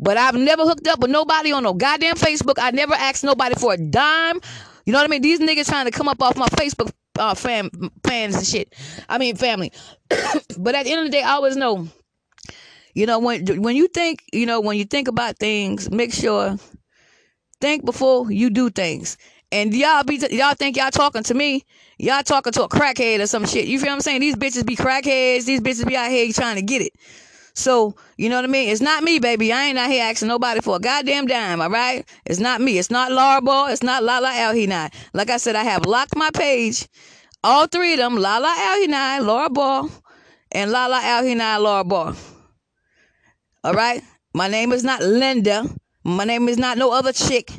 But 0.00 0.16
I've 0.16 0.34
never 0.34 0.64
hooked 0.64 0.88
up 0.88 0.98
with 0.98 1.12
nobody 1.12 1.52
on 1.52 1.62
no 1.62 1.74
goddamn 1.74 2.16
Facebook. 2.16 2.54
I 2.58 2.72
never 2.72 2.94
asked 2.94 3.22
nobody 3.22 3.54
for 3.54 3.74
a 3.74 3.76
dime. 3.76 4.40
You 4.84 4.92
know 4.92 4.98
what 4.98 5.04
I 5.04 5.08
mean? 5.08 5.22
These 5.22 5.38
niggas 5.38 5.68
trying 5.68 5.84
to 5.84 5.92
come 5.92 6.08
up 6.08 6.20
off 6.20 6.36
my 6.36 6.48
Facebook 6.48 6.90
uh, 7.20 7.34
fam 7.34 7.70
fans 8.02 8.34
and 8.34 8.46
shit. 8.46 8.74
I 9.08 9.18
mean 9.18 9.36
family. 9.36 9.70
but 10.58 10.74
at 10.74 10.86
the 10.86 10.90
end 10.90 11.00
of 11.00 11.06
the 11.06 11.12
day, 11.12 11.22
I 11.22 11.32
always 11.32 11.54
know 11.54 11.86
you 12.94 13.06
know, 13.06 13.18
when 13.18 13.46
when 13.62 13.76
you 13.76 13.86
think, 13.88 14.24
you 14.32 14.46
know, 14.46 14.60
when 14.60 14.76
you 14.76 14.84
think 14.84 15.06
about 15.08 15.38
things, 15.38 15.90
make 15.90 16.12
sure 16.12 16.56
think 17.60 17.84
before 17.84 18.30
you 18.30 18.50
do 18.50 18.70
things. 18.70 19.16
And 19.52 19.74
y'all 19.74 20.04
be 20.04 20.16
y'all 20.30 20.54
think 20.54 20.76
y'all 20.76 20.90
talking 20.90 21.22
to 21.24 21.34
me? 21.34 21.64
Y'all 21.98 22.22
talking 22.22 22.52
to 22.52 22.64
a 22.64 22.68
crackhead 22.68 23.20
or 23.20 23.26
some 23.26 23.44
shit. 23.46 23.66
You 23.66 23.78
feel 23.78 23.88
what 23.88 23.94
I'm 23.94 24.00
saying? 24.00 24.20
These 24.20 24.36
bitches 24.36 24.64
be 24.64 24.76
crackheads. 24.76 25.44
These 25.44 25.60
bitches 25.60 25.86
be 25.86 25.96
out 25.96 26.10
here 26.10 26.32
trying 26.32 26.56
to 26.56 26.62
get 26.62 26.82
it. 26.82 26.92
So, 27.52 27.94
you 28.16 28.28
know 28.28 28.36
what 28.36 28.44
I 28.44 28.48
mean? 28.48 28.68
It's 28.68 28.80
not 28.80 29.02
me, 29.02 29.18
baby. 29.18 29.52
I 29.52 29.64
ain't 29.64 29.78
out 29.78 29.90
here 29.90 30.04
asking 30.04 30.28
nobody 30.28 30.60
for 30.60 30.76
a 30.76 30.78
goddamn 30.78 31.26
dime, 31.26 31.60
all 31.60 31.68
right? 31.68 32.08
It's 32.24 32.38
not 32.38 32.60
me. 32.60 32.78
It's 32.78 32.90
not 32.90 33.12
Laura 33.12 33.42
Barr. 33.42 33.70
It's 33.70 33.82
not 33.82 34.02
Lala 34.02 34.28
Alhinai. 34.28 34.92
Like 35.12 35.30
I 35.30 35.36
said, 35.36 35.56
I 35.56 35.64
have 35.64 35.84
locked 35.84 36.16
my 36.16 36.30
page. 36.30 36.88
All 37.42 37.66
three 37.66 37.94
of 37.94 37.98
them, 37.98 38.16
Lala 38.16 38.54
Alhinai, 38.56 39.24
Laura 39.26 39.50
Barr, 39.50 39.88
and 40.52 40.70
Lala 40.70 41.00
Alhinai, 41.00 41.60
Laura 41.60 41.84
Barr. 41.84 42.14
All 43.64 43.74
right? 43.74 44.02
My 44.32 44.46
name 44.48 44.72
is 44.72 44.84
not 44.84 45.02
Linda. 45.02 45.64
My 46.04 46.24
name 46.24 46.48
is 46.48 46.58
not 46.58 46.78
no 46.78 46.92
other 46.92 47.12
chick. 47.12 47.50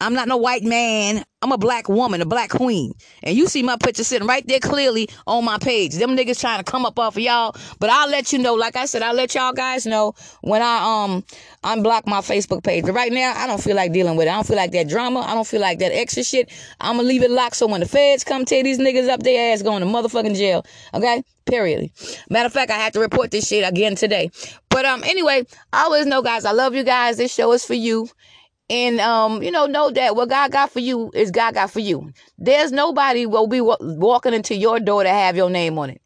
I'm 0.00 0.14
not 0.14 0.28
no 0.28 0.36
white 0.36 0.62
man. 0.62 1.24
I'm 1.42 1.52
a 1.52 1.58
black 1.58 1.88
woman, 1.88 2.20
a 2.20 2.26
black 2.26 2.50
queen. 2.50 2.92
And 3.22 3.36
you 3.36 3.46
see 3.46 3.62
my 3.62 3.76
picture 3.76 4.04
sitting 4.04 4.26
right 4.26 4.46
there 4.46 4.60
clearly 4.60 5.08
on 5.26 5.44
my 5.44 5.58
page. 5.58 5.94
Them 5.94 6.16
niggas 6.16 6.40
trying 6.40 6.58
to 6.58 6.64
come 6.64 6.84
up 6.86 6.98
off 6.98 7.16
of 7.16 7.22
y'all. 7.22 7.54
But 7.80 7.90
I'll 7.90 8.08
let 8.08 8.32
you 8.32 8.38
know, 8.38 8.54
like 8.54 8.76
I 8.76 8.86
said, 8.86 9.02
I'll 9.02 9.14
let 9.14 9.34
y'all 9.34 9.52
guys 9.52 9.86
know 9.86 10.14
when 10.40 10.62
I 10.62 11.04
um 11.04 11.24
unblock 11.64 12.06
my 12.06 12.20
Facebook 12.20 12.62
page. 12.62 12.84
But 12.84 12.92
right 12.92 13.12
now, 13.12 13.34
I 13.36 13.46
don't 13.46 13.62
feel 13.62 13.76
like 13.76 13.92
dealing 13.92 14.16
with 14.16 14.26
it. 14.26 14.30
I 14.30 14.34
don't 14.34 14.46
feel 14.46 14.56
like 14.56 14.72
that 14.72 14.88
drama. 14.88 15.20
I 15.20 15.34
don't 15.34 15.46
feel 15.46 15.60
like 15.60 15.80
that 15.80 15.92
extra 15.92 16.22
shit. 16.22 16.52
I'm 16.80 16.96
gonna 16.96 17.08
leave 17.08 17.22
it 17.22 17.30
locked 17.30 17.56
so 17.56 17.66
when 17.66 17.80
the 17.80 17.88
feds 17.88 18.22
come 18.22 18.44
tear 18.44 18.62
these 18.62 18.78
niggas 18.78 19.08
up, 19.08 19.22
their 19.22 19.52
ass 19.52 19.62
going 19.62 19.80
to 19.80 19.86
motherfucking 19.86 20.36
jail. 20.36 20.64
Okay? 20.94 21.22
Period. 21.44 21.90
Matter 22.30 22.46
of 22.46 22.52
fact, 22.52 22.70
I 22.70 22.78
have 22.78 22.92
to 22.92 23.00
report 23.00 23.30
this 23.30 23.48
shit 23.48 23.68
again 23.68 23.96
today. 23.96 24.30
But 24.70 24.84
um 24.84 25.02
anyway, 25.02 25.44
I 25.72 25.84
always 25.84 26.06
know 26.06 26.22
guys, 26.22 26.44
I 26.44 26.52
love 26.52 26.74
you 26.74 26.84
guys. 26.84 27.16
This 27.16 27.34
show 27.34 27.52
is 27.52 27.64
for 27.64 27.74
you. 27.74 28.08
And 28.70 29.00
um, 29.00 29.42
you 29.42 29.50
know, 29.50 29.66
know 29.66 29.90
that 29.90 30.14
what 30.14 30.28
God 30.28 30.52
got 30.52 30.70
for 30.70 30.80
you 30.80 31.10
is 31.14 31.30
God 31.30 31.54
got 31.54 31.70
for 31.70 31.80
you. 31.80 32.12
There's 32.36 32.70
nobody 32.70 33.24
will 33.24 33.46
be 33.46 33.60
walking 33.60 34.34
into 34.34 34.54
your 34.54 34.78
door 34.78 35.02
to 35.02 35.08
have 35.08 35.36
your 35.36 35.48
name 35.48 35.78
on 35.78 35.90
it, 35.90 36.02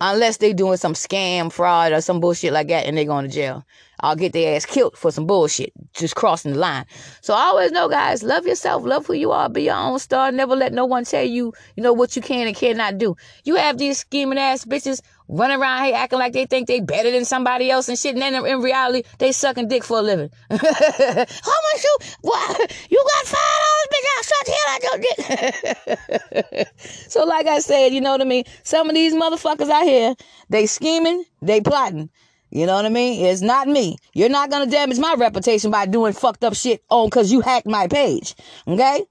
unless 0.00 0.38
they 0.38 0.54
doing 0.54 0.78
some 0.78 0.94
scam, 0.94 1.52
fraud, 1.52 1.92
or 1.92 2.00
some 2.00 2.20
bullshit 2.20 2.52
like 2.52 2.68
that, 2.68 2.86
and 2.86 2.96
they 2.96 3.04
going 3.04 3.28
to 3.28 3.30
jail. 3.30 3.64
I'll 4.00 4.16
get 4.16 4.32
their 4.32 4.56
ass 4.56 4.66
killed 4.66 4.96
for 4.96 5.12
some 5.12 5.26
bullshit, 5.26 5.72
just 5.92 6.16
crossing 6.16 6.54
the 6.54 6.58
line. 6.58 6.86
So 7.20 7.34
I 7.34 7.42
always 7.42 7.70
know, 7.70 7.88
guys, 7.88 8.24
love 8.24 8.46
yourself, 8.46 8.84
love 8.84 9.06
who 9.06 9.12
you 9.12 9.30
are, 9.30 9.48
be 9.48 9.62
your 9.62 9.76
own 9.76 10.00
star. 10.00 10.32
Never 10.32 10.56
let 10.56 10.72
no 10.72 10.84
one 10.86 11.04
tell 11.04 11.22
you, 11.22 11.52
you 11.76 11.84
know, 11.84 11.92
what 11.92 12.16
you 12.16 12.22
can 12.22 12.48
and 12.48 12.56
cannot 12.56 12.98
do. 12.98 13.16
You 13.44 13.54
have 13.56 13.78
these 13.78 13.98
scheming 13.98 14.38
ass 14.38 14.64
bitches 14.64 15.02
running 15.32 15.60
around 15.60 15.84
here 15.84 15.96
acting 15.96 16.18
like 16.18 16.32
they 16.32 16.46
think 16.46 16.68
they 16.68 16.80
better 16.80 17.10
than 17.10 17.24
somebody 17.24 17.70
else 17.70 17.88
and 17.88 17.98
shit. 17.98 18.14
And 18.14 18.22
then 18.22 18.46
in 18.46 18.60
reality, 18.60 19.02
they 19.18 19.32
sucking 19.32 19.68
dick 19.68 19.82
for 19.82 19.98
a 19.98 20.02
living. 20.02 20.30
How 20.50 20.56
much 20.56 21.84
you? 21.84 21.96
What? 22.20 22.72
You 22.90 23.04
got 23.14 23.26
five 23.26 23.58
dollars, 23.64 23.88
bitch? 23.92 24.06
I 24.08 24.22
suck 24.22 24.44
the 24.46 24.52
hell 24.52 24.74
out 24.74 24.82
your 24.82 26.56
dick. 26.58 26.68
so, 27.08 27.24
like 27.24 27.46
I 27.46 27.58
said, 27.58 27.88
you 27.88 28.00
know 28.00 28.12
what 28.12 28.20
I 28.20 28.24
mean. 28.24 28.44
Some 28.62 28.88
of 28.88 28.94
these 28.94 29.14
motherfuckers 29.14 29.70
out 29.70 29.84
here, 29.84 30.14
they 30.50 30.66
scheming, 30.66 31.24
they 31.40 31.60
plotting. 31.60 32.10
You 32.50 32.66
know 32.66 32.74
what 32.74 32.84
I 32.84 32.90
mean? 32.90 33.24
It's 33.24 33.40
not 33.40 33.66
me. 33.66 33.96
You're 34.12 34.28
not 34.28 34.50
gonna 34.50 34.66
damage 34.66 34.98
my 34.98 35.14
reputation 35.16 35.70
by 35.70 35.86
doing 35.86 36.12
fucked 36.12 36.44
up 36.44 36.54
shit 36.54 36.84
on 36.90 37.06
because 37.06 37.32
you 37.32 37.40
hacked 37.40 37.66
my 37.66 37.88
page. 37.88 38.34
Okay? 38.68 39.06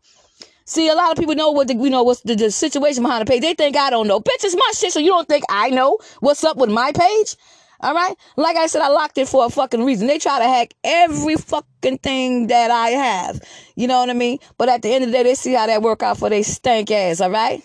See, 0.65 0.87
a 0.87 0.95
lot 0.95 1.11
of 1.11 1.17
people 1.17 1.35
know 1.35 1.51
what 1.51 1.67
the, 1.67 1.75
you 1.75 1.89
know 1.89 2.03
what's 2.03 2.21
the, 2.21 2.35
the 2.35 2.51
situation 2.51 3.03
behind 3.03 3.25
the 3.25 3.29
page. 3.29 3.41
They 3.41 3.53
think 3.53 3.75
I 3.75 3.89
don't 3.89 4.07
know. 4.07 4.19
Bitch, 4.19 4.43
it's 4.43 4.55
my 4.55 4.71
shit, 4.75 4.93
so 4.93 4.99
you 4.99 5.09
don't 5.09 5.27
think 5.27 5.43
I 5.49 5.69
know 5.69 5.97
what's 6.19 6.43
up 6.43 6.57
with 6.57 6.69
my 6.69 6.91
page? 6.91 7.35
All 7.81 7.95
right. 7.95 8.15
Like 8.37 8.57
I 8.57 8.67
said, 8.67 8.81
I 8.83 8.89
locked 8.89 9.17
it 9.17 9.27
for 9.27 9.45
a 9.45 9.49
fucking 9.49 9.83
reason. 9.83 10.07
They 10.07 10.19
try 10.19 10.37
to 10.37 10.45
hack 10.45 10.75
every 10.83 11.35
fucking 11.35 11.97
thing 11.97 12.47
that 12.47 12.69
I 12.69 12.89
have. 12.89 13.41
You 13.75 13.87
know 13.87 13.99
what 13.99 14.09
I 14.11 14.13
mean? 14.13 14.37
But 14.57 14.69
at 14.69 14.83
the 14.83 14.93
end 14.93 15.03
of 15.03 15.11
the 15.11 15.17
day, 15.17 15.23
they 15.23 15.35
see 15.35 15.53
how 15.53 15.65
that 15.65 15.81
work 15.81 16.03
out 16.03 16.19
for 16.19 16.29
they 16.29 16.43
stank 16.43 16.91
ass. 16.91 17.21
All 17.21 17.31
right. 17.31 17.63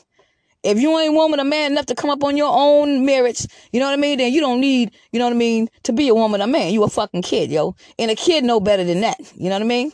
If 0.63 0.81
you 0.81 0.99
ain't 0.99 1.13
woman 1.13 1.39
a 1.39 1.45
man 1.45 1.73
enough 1.73 1.87
to 1.87 1.95
come 1.95 2.11
up 2.11 2.25
on 2.25 2.37
your 2.37 2.51
own 2.51 3.05
merits, 3.05 3.47
you 3.73 3.79
know 3.79 3.87
what 3.87 3.93
I 3.93 3.97
mean? 4.01 4.19
Then 4.19 4.33
you 4.33 4.41
don't 4.41 4.61
need, 4.61 4.91
you 5.13 5.19
know 5.19 5.27
what 5.27 5.35
I 5.35 5.37
mean, 5.37 5.69
to 5.85 5.93
be 5.93 6.09
a 6.09 6.15
woman 6.15 6.41
a 6.41 6.47
man. 6.47 6.73
You 6.73 6.83
a 6.83 6.89
fucking 6.89 7.23
kid, 7.23 7.51
yo. 7.51 7.77
And 7.99 8.11
a 8.11 8.17
kid 8.17 8.43
know 8.43 8.59
better 8.59 8.83
than 8.83 9.03
that. 9.03 9.21
You 9.37 9.51
know 9.51 9.57
what 9.57 9.63
I 9.63 9.67
mean? 9.67 9.93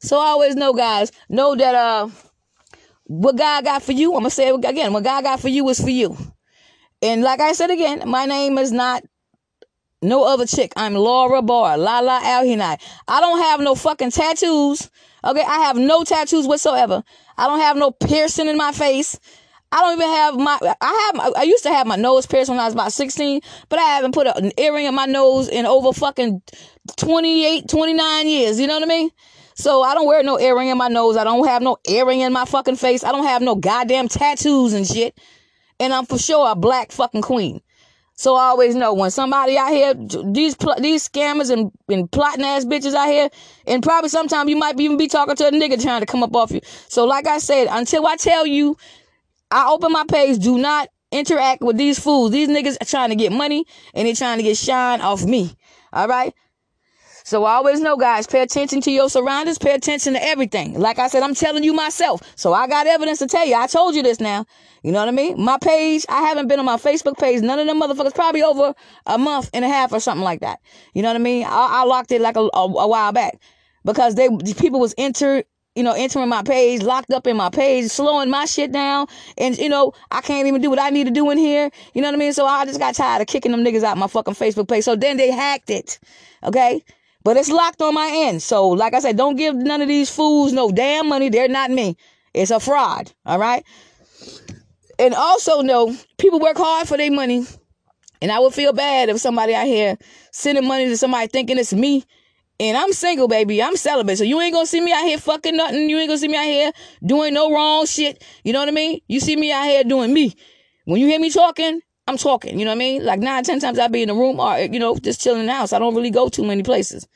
So 0.00 0.18
I 0.18 0.28
always 0.28 0.54
know, 0.54 0.72
guys, 0.72 1.12
know 1.28 1.54
that 1.56 1.74
uh 1.74 2.08
what 3.06 3.36
God 3.36 3.64
got 3.64 3.82
for 3.82 3.92
you, 3.92 4.12
I'm 4.12 4.20
gonna 4.20 4.30
say 4.30 4.48
it 4.48 4.64
again, 4.64 4.92
what 4.92 5.04
God 5.04 5.24
got 5.24 5.40
for 5.40 5.48
you 5.48 5.68
is 5.68 5.80
for 5.80 5.90
you. 5.90 6.16
And 7.02 7.22
like 7.22 7.40
I 7.40 7.52
said 7.52 7.70
again, 7.70 8.02
my 8.06 8.26
name 8.26 8.58
is 8.58 8.72
not 8.72 9.04
no 10.02 10.24
other 10.24 10.46
chick. 10.46 10.72
I'm 10.76 10.94
Laura 10.94 11.42
Barr, 11.42 11.78
Lala 11.78 12.20
Alhinai. 12.22 12.80
I 13.08 13.20
don't 13.20 13.38
have 13.38 13.60
no 13.60 13.74
fucking 13.74 14.10
tattoos. 14.10 14.90
Okay, 15.24 15.42
I 15.42 15.58
have 15.60 15.76
no 15.76 16.04
tattoos 16.04 16.46
whatsoever. 16.46 17.02
I 17.36 17.46
don't 17.46 17.60
have 17.60 17.76
no 17.76 17.90
piercing 17.90 18.48
in 18.48 18.56
my 18.56 18.72
face. 18.72 19.18
I 19.72 19.80
don't 19.80 19.98
even 19.98 20.08
have 20.08 20.36
my, 20.36 20.58
I 20.80 21.12
have, 21.12 21.34
I 21.36 21.42
used 21.42 21.64
to 21.64 21.70
have 21.70 21.86
my 21.86 21.96
nose 21.96 22.24
pierced 22.24 22.50
when 22.50 22.60
I 22.60 22.64
was 22.64 22.74
about 22.74 22.92
16, 22.92 23.40
but 23.68 23.78
I 23.78 23.82
haven't 23.82 24.14
put 24.14 24.28
an 24.28 24.52
earring 24.56 24.86
in 24.86 24.94
my 24.94 25.06
nose 25.06 25.48
in 25.48 25.66
over 25.66 25.92
fucking 25.92 26.40
28, 26.96 27.68
29 27.68 28.28
years. 28.28 28.60
You 28.60 28.68
know 28.68 28.74
what 28.74 28.84
I 28.84 28.86
mean? 28.86 29.10
So 29.56 29.82
I 29.82 29.94
don't 29.94 30.06
wear 30.06 30.22
no 30.22 30.38
earring 30.38 30.68
in 30.68 30.78
my 30.78 30.88
nose. 30.88 31.16
I 31.16 31.24
don't 31.24 31.46
have 31.46 31.62
no 31.62 31.78
earring 31.88 32.20
in 32.20 32.32
my 32.32 32.44
fucking 32.44 32.76
face. 32.76 33.02
I 33.02 33.10
don't 33.10 33.26
have 33.26 33.42
no 33.42 33.56
goddamn 33.56 34.08
tattoos 34.08 34.72
and 34.72 34.86
shit. 34.86 35.18
And 35.80 35.92
I'm 35.92 36.06
for 36.06 36.18
sure 36.18 36.50
a 36.50 36.54
black 36.54 36.92
fucking 36.92 37.22
queen. 37.22 37.60
So 38.14 38.34
I 38.34 38.44
always 38.44 38.74
know 38.74 38.94
when 38.94 39.10
somebody 39.10 39.58
out 39.58 39.70
here, 39.70 39.92
these 39.94 40.56
these 40.80 41.06
scammers 41.06 41.50
and, 41.50 41.70
and 41.88 42.10
plotting 42.10 42.44
ass 42.44 42.64
bitches 42.64 42.94
out 42.94 43.08
here, 43.08 43.28
and 43.66 43.82
probably 43.82 44.08
sometimes 44.08 44.48
you 44.48 44.56
might 44.56 44.80
even 44.80 44.96
be 44.96 45.06
talking 45.06 45.36
to 45.36 45.48
a 45.48 45.50
nigga 45.50 45.82
trying 45.82 46.00
to 46.00 46.06
come 46.06 46.22
up 46.22 46.34
off 46.34 46.50
you. 46.50 46.60
So 46.88 47.04
like 47.04 47.26
I 47.26 47.38
said, 47.38 47.66
until 47.70 48.06
I 48.06 48.16
tell 48.16 48.46
you 48.46 48.78
I 49.50 49.68
open 49.70 49.92
my 49.92 50.04
page. 50.08 50.38
Do 50.42 50.58
not 50.58 50.88
interact 51.12 51.62
with 51.62 51.76
these 51.76 51.98
fools. 51.98 52.32
These 52.32 52.48
niggas 52.48 52.76
are 52.80 52.84
trying 52.84 53.10
to 53.10 53.16
get 53.16 53.32
money 53.32 53.64
and 53.94 54.06
they're 54.06 54.14
trying 54.14 54.38
to 54.38 54.42
get 54.42 54.56
shine 54.56 55.00
off 55.00 55.24
me. 55.24 55.54
All 55.92 56.08
right. 56.08 56.34
So 57.26 57.44
always 57.44 57.80
know, 57.80 57.96
guys, 57.96 58.24
pay 58.28 58.40
attention 58.40 58.80
to 58.82 58.92
your 58.92 59.10
surroundings, 59.10 59.58
pay 59.58 59.74
attention 59.74 60.12
to 60.12 60.22
everything. 60.22 60.78
Like 60.78 61.00
I 61.00 61.08
said, 61.08 61.24
I'm 61.24 61.34
telling 61.34 61.64
you 61.64 61.72
myself. 61.72 62.22
So 62.36 62.52
I 62.52 62.68
got 62.68 62.86
evidence 62.86 63.18
to 63.18 63.26
tell 63.26 63.44
you. 63.44 63.56
I 63.56 63.66
told 63.66 63.96
you 63.96 64.02
this 64.04 64.20
now. 64.20 64.46
You 64.84 64.92
know 64.92 65.00
what 65.00 65.08
I 65.08 65.10
mean? 65.10 65.42
My 65.42 65.58
page, 65.58 66.06
I 66.08 66.22
haven't 66.22 66.46
been 66.46 66.60
on 66.60 66.64
my 66.64 66.76
Facebook 66.76 67.18
page. 67.18 67.42
None 67.42 67.58
of 67.58 67.66
them 67.66 67.80
motherfuckers, 67.80 68.14
probably 68.14 68.44
over 68.44 68.76
a 69.06 69.18
month 69.18 69.50
and 69.52 69.64
a 69.64 69.68
half 69.68 69.92
or 69.92 69.98
something 69.98 70.22
like 70.22 70.38
that. 70.42 70.60
You 70.94 71.02
know 71.02 71.08
what 71.08 71.16
I 71.16 71.18
mean? 71.18 71.44
I, 71.44 71.80
I 71.80 71.82
locked 71.82 72.12
it 72.12 72.20
like 72.20 72.36
a, 72.36 72.48
a, 72.54 72.62
a 72.62 72.86
while 72.86 73.10
back 73.10 73.40
because 73.84 74.14
they 74.14 74.28
people 74.56 74.78
was 74.78 74.94
enter 74.96 75.42
you 75.74 75.82
know, 75.82 75.92
entering 75.92 76.28
my 76.28 76.42
page, 76.42 76.82
locked 76.82 77.10
up 77.10 77.26
in 77.26 77.36
my 77.36 77.50
page, 77.50 77.90
slowing 77.90 78.30
my 78.30 78.46
shit 78.46 78.72
down. 78.72 79.08
And, 79.36 79.58
you 79.58 79.68
know, 79.68 79.92
I 80.10 80.22
can't 80.22 80.46
even 80.46 80.62
do 80.62 80.70
what 80.70 80.78
I 80.78 80.88
need 80.88 81.04
to 81.04 81.12
do 81.12 81.28
in 81.30 81.36
here. 81.36 81.70
You 81.92 82.00
know 82.00 82.08
what 82.08 82.14
I 82.14 82.18
mean? 82.18 82.32
So 82.32 82.46
I 82.46 82.64
just 82.64 82.78
got 82.78 82.94
tired 82.94 83.20
of 83.20 83.26
kicking 83.26 83.52
them 83.52 83.62
niggas 83.62 83.82
out 83.82 83.98
my 83.98 84.06
fucking 84.06 84.34
Facebook 84.34 84.68
page. 84.68 84.84
So 84.84 84.96
then 84.96 85.18
they 85.18 85.30
hacked 85.30 85.68
it. 85.68 85.98
Okay? 86.42 86.82
But 87.26 87.36
it's 87.36 87.50
locked 87.50 87.82
on 87.82 87.92
my 87.92 88.08
end. 88.08 88.40
So, 88.40 88.68
like 88.68 88.94
I 88.94 89.00
said, 89.00 89.16
don't 89.16 89.34
give 89.34 89.56
none 89.56 89.82
of 89.82 89.88
these 89.88 90.08
fools 90.08 90.52
no 90.52 90.70
damn 90.70 91.08
money. 91.08 91.28
They're 91.28 91.48
not 91.48 91.72
me. 91.72 91.96
It's 92.32 92.52
a 92.52 92.60
fraud. 92.60 93.10
All 93.26 93.36
right? 93.36 93.64
And 95.00 95.12
also 95.12 95.60
know 95.60 95.92
people 96.18 96.38
work 96.38 96.56
hard 96.56 96.86
for 96.86 96.96
their 96.96 97.10
money. 97.10 97.44
And 98.22 98.30
I 98.30 98.38
would 98.38 98.54
feel 98.54 98.72
bad 98.72 99.08
if 99.08 99.18
somebody 99.18 99.56
out 99.56 99.66
here 99.66 99.98
sending 100.30 100.68
money 100.68 100.86
to 100.86 100.96
somebody 100.96 101.26
thinking 101.26 101.58
it's 101.58 101.72
me 101.72 102.04
and 102.60 102.76
I'm 102.76 102.92
single, 102.92 103.26
baby. 103.26 103.60
I'm 103.60 103.74
celibate. 103.74 104.18
So 104.18 104.22
you 104.22 104.40
ain't 104.40 104.54
gonna 104.54 104.64
see 104.64 104.80
me 104.80 104.92
out 104.92 105.02
here 105.02 105.18
fucking 105.18 105.56
nothing. 105.56 105.90
You 105.90 105.98
ain't 105.98 106.08
gonna 106.08 106.18
see 106.18 106.28
me 106.28 106.36
out 106.36 106.44
here 106.44 106.70
doing 107.04 107.34
no 107.34 107.52
wrong 107.52 107.86
shit. 107.86 108.22
You 108.44 108.52
know 108.52 108.60
what 108.60 108.68
I 108.68 108.70
mean? 108.70 109.00
You 109.08 109.18
see 109.18 109.34
me 109.34 109.50
out 109.50 109.64
here 109.64 109.82
doing 109.82 110.14
me. 110.14 110.32
When 110.84 111.00
you 111.00 111.08
hear 111.08 111.18
me 111.18 111.30
talking, 111.30 111.80
I'm 112.08 112.16
talking. 112.16 112.58
You 112.58 112.64
know 112.64 112.70
what 112.70 112.76
I 112.76 112.78
mean? 112.78 113.04
Like 113.04 113.20
nine, 113.20 113.42
ten 113.44 113.60
times 113.60 113.78
I 113.78 113.88
be 113.88 114.02
in 114.02 114.08
the 114.08 114.14
room 114.14 114.38
or, 114.40 114.58
you 114.58 114.78
know, 114.78 114.96
just 114.96 115.20
chilling 115.20 115.40
in 115.40 115.46
the 115.46 115.52
house. 115.52 115.72
I 115.72 115.78
don't 115.78 115.94
really 115.94 116.10
go 116.10 116.28
too 116.28 116.44
many 116.44 116.62
places. 116.62 117.06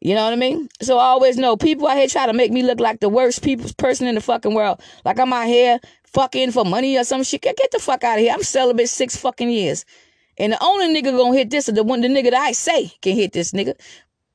You 0.00 0.14
know 0.14 0.24
what 0.24 0.34
I 0.34 0.36
mean? 0.36 0.68
So 0.82 0.98
I 0.98 1.06
always 1.06 1.38
know 1.38 1.56
people 1.56 1.88
out 1.88 1.96
here 1.96 2.06
try 2.06 2.26
to 2.26 2.34
make 2.34 2.52
me 2.52 2.62
look 2.62 2.78
like 2.78 3.00
the 3.00 3.08
worst 3.08 3.42
people 3.42 3.70
person 3.78 4.06
in 4.06 4.14
the 4.14 4.20
fucking 4.20 4.52
world. 4.52 4.82
Like 5.04 5.18
I'm 5.18 5.32
out 5.32 5.46
here 5.46 5.80
fucking 6.04 6.52
for 6.52 6.64
money 6.64 6.98
or 6.98 7.04
some 7.04 7.22
shit. 7.22 7.40
Get, 7.40 7.56
get 7.56 7.70
the 7.70 7.78
fuck 7.78 8.04
out 8.04 8.18
of 8.18 8.20
here. 8.20 8.34
I'm 8.34 8.42
celibate 8.42 8.90
six 8.90 9.16
fucking 9.16 9.48
years. 9.48 9.86
And 10.36 10.52
the 10.52 10.62
only 10.62 10.94
nigga 10.94 11.16
gonna 11.16 11.34
hit 11.34 11.48
this 11.48 11.68
is 11.68 11.74
the 11.74 11.82
one 11.82 12.02
the 12.02 12.08
nigga 12.08 12.30
that 12.30 12.34
I 12.34 12.52
say 12.52 12.92
can 13.00 13.16
hit 13.16 13.32
this 13.32 13.52
nigga. 13.52 13.74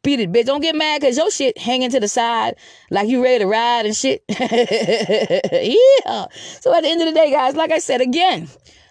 Beat 0.02 0.22
it, 0.22 0.32
bitch. 0.32 0.46
Don't 0.46 0.62
get 0.62 0.76
mad 0.76 1.02
because 1.02 1.18
your 1.18 1.30
shit 1.30 1.58
hanging 1.58 1.92
to 1.92 2.00
the 2.00 2.08
side 2.08 2.56
like 2.90 3.10
you 3.10 3.22
ready 3.22 3.40
to 3.40 3.46
ride 3.46 3.86
and 3.86 3.96
shit. 3.96 4.24
yeah. 4.30 6.26
So 6.62 6.74
at 6.74 6.82
the 6.82 6.90
end 6.90 7.02
of 7.02 7.08
the 7.08 7.14
day, 7.14 7.32
guys, 7.32 7.56
like 7.56 7.72
I 7.72 7.80
said 7.80 8.02
again, 8.02 8.48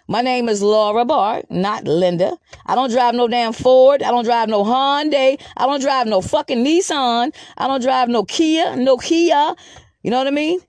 my 0.08 0.22
name 0.22 0.48
is 0.48 0.62
Laura 0.62 1.04
Barr, 1.04 1.42
not 1.50 1.84
Linda. 1.84 2.36
I 2.64 2.74
don't 2.74 2.90
drive 2.90 3.14
no 3.14 3.28
damn 3.28 3.52
Ford. 3.52 4.02
I 4.02 4.10
don't 4.10 4.24
drive 4.24 4.48
no 4.48 4.64
Hyundai. 4.64 5.38
I 5.56 5.66
don't 5.66 5.80
drive 5.80 6.06
no 6.06 6.22
fucking 6.22 6.64
Nissan. 6.64 7.34
I 7.58 7.68
don't 7.68 7.82
drive 7.82 8.08
no 8.08 8.24
Kia, 8.24 8.74
no 8.76 8.96
Kia. 8.96 9.54
You 10.02 10.10
know 10.10 10.16
what 10.18 10.26
I 10.26 10.30
mean? 10.30 10.60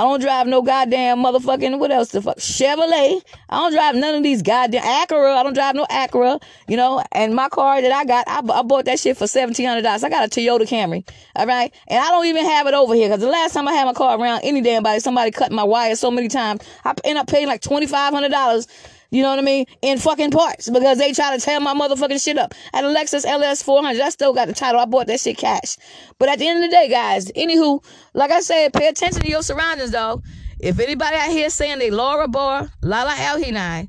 I 0.00 0.04
don't 0.04 0.18
drive 0.18 0.46
no 0.46 0.62
goddamn 0.62 1.18
motherfucking, 1.18 1.78
what 1.78 1.90
else 1.90 2.08
the 2.08 2.22
fuck? 2.22 2.38
Chevrolet. 2.38 3.20
I 3.50 3.58
don't 3.58 3.72
drive 3.74 3.94
none 3.96 4.14
of 4.14 4.22
these 4.22 4.40
goddamn 4.40 4.82
Acura. 4.82 5.36
I 5.36 5.42
don't 5.42 5.52
drive 5.52 5.74
no 5.74 5.84
Acura, 5.90 6.42
you 6.68 6.78
know, 6.78 7.04
and 7.12 7.34
my 7.34 7.50
car 7.50 7.82
that 7.82 7.92
I 7.92 8.06
got, 8.06 8.24
I, 8.26 8.38
I 8.38 8.62
bought 8.62 8.86
that 8.86 8.98
shit 8.98 9.18
for 9.18 9.26
$1,700. 9.26 9.84
I 10.02 10.08
got 10.08 10.24
a 10.24 10.28
Toyota 10.28 10.62
Camry, 10.62 11.06
all 11.36 11.46
right? 11.46 11.74
And 11.86 11.98
I 11.98 12.08
don't 12.08 12.24
even 12.24 12.46
have 12.46 12.66
it 12.66 12.72
over 12.72 12.94
here 12.94 13.10
because 13.10 13.20
the 13.20 13.28
last 13.28 13.52
time 13.52 13.68
I 13.68 13.74
had 13.74 13.84
my 13.84 13.92
car 13.92 14.18
around 14.18 14.40
any 14.42 14.62
damn 14.62 14.82
body, 14.82 15.00
somebody 15.00 15.32
cut 15.32 15.52
my 15.52 15.64
wire 15.64 15.94
so 15.94 16.10
many 16.10 16.28
times, 16.28 16.62
I 16.82 16.94
end 17.04 17.18
up 17.18 17.26
paying 17.26 17.46
like 17.46 17.60
$2,500 17.60 18.66
you 19.10 19.22
know 19.22 19.30
what 19.30 19.38
I 19.38 19.42
mean? 19.42 19.66
In 19.82 19.98
fucking 19.98 20.30
parts 20.30 20.70
because 20.70 20.98
they 20.98 21.12
try 21.12 21.36
to 21.36 21.44
tear 21.44 21.60
my 21.60 21.74
motherfucking 21.74 22.22
shit 22.22 22.38
up. 22.38 22.54
At 22.72 22.84
Lexus 22.84 23.26
LS 23.26 23.62
400, 23.62 24.00
I 24.00 24.08
still 24.10 24.32
got 24.32 24.46
the 24.46 24.54
title. 24.54 24.80
I 24.80 24.84
bought 24.84 25.08
that 25.08 25.20
shit 25.20 25.36
cash. 25.36 25.76
But 26.18 26.28
at 26.28 26.38
the 26.38 26.46
end 26.46 26.62
of 26.62 26.70
the 26.70 26.76
day, 26.76 26.88
guys, 26.88 27.30
anywho, 27.32 27.84
like 28.14 28.30
I 28.30 28.40
said, 28.40 28.72
pay 28.72 28.88
attention 28.88 29.22
to 29.22 29.28
your 29.28 29.42
surroundings, 29.42 29.90
though. 29.90 30.22
If 30.60 30.78
anybody 30.78 31.16
out 31.16 31.30
here 31.30 31.50
saying 31.50 31.78
they 31.78 31.90
Laura 31.90 32.28
Barr, 32.28 32.70
Lala 32.82 33.12
Alhinai, 33.12 33.88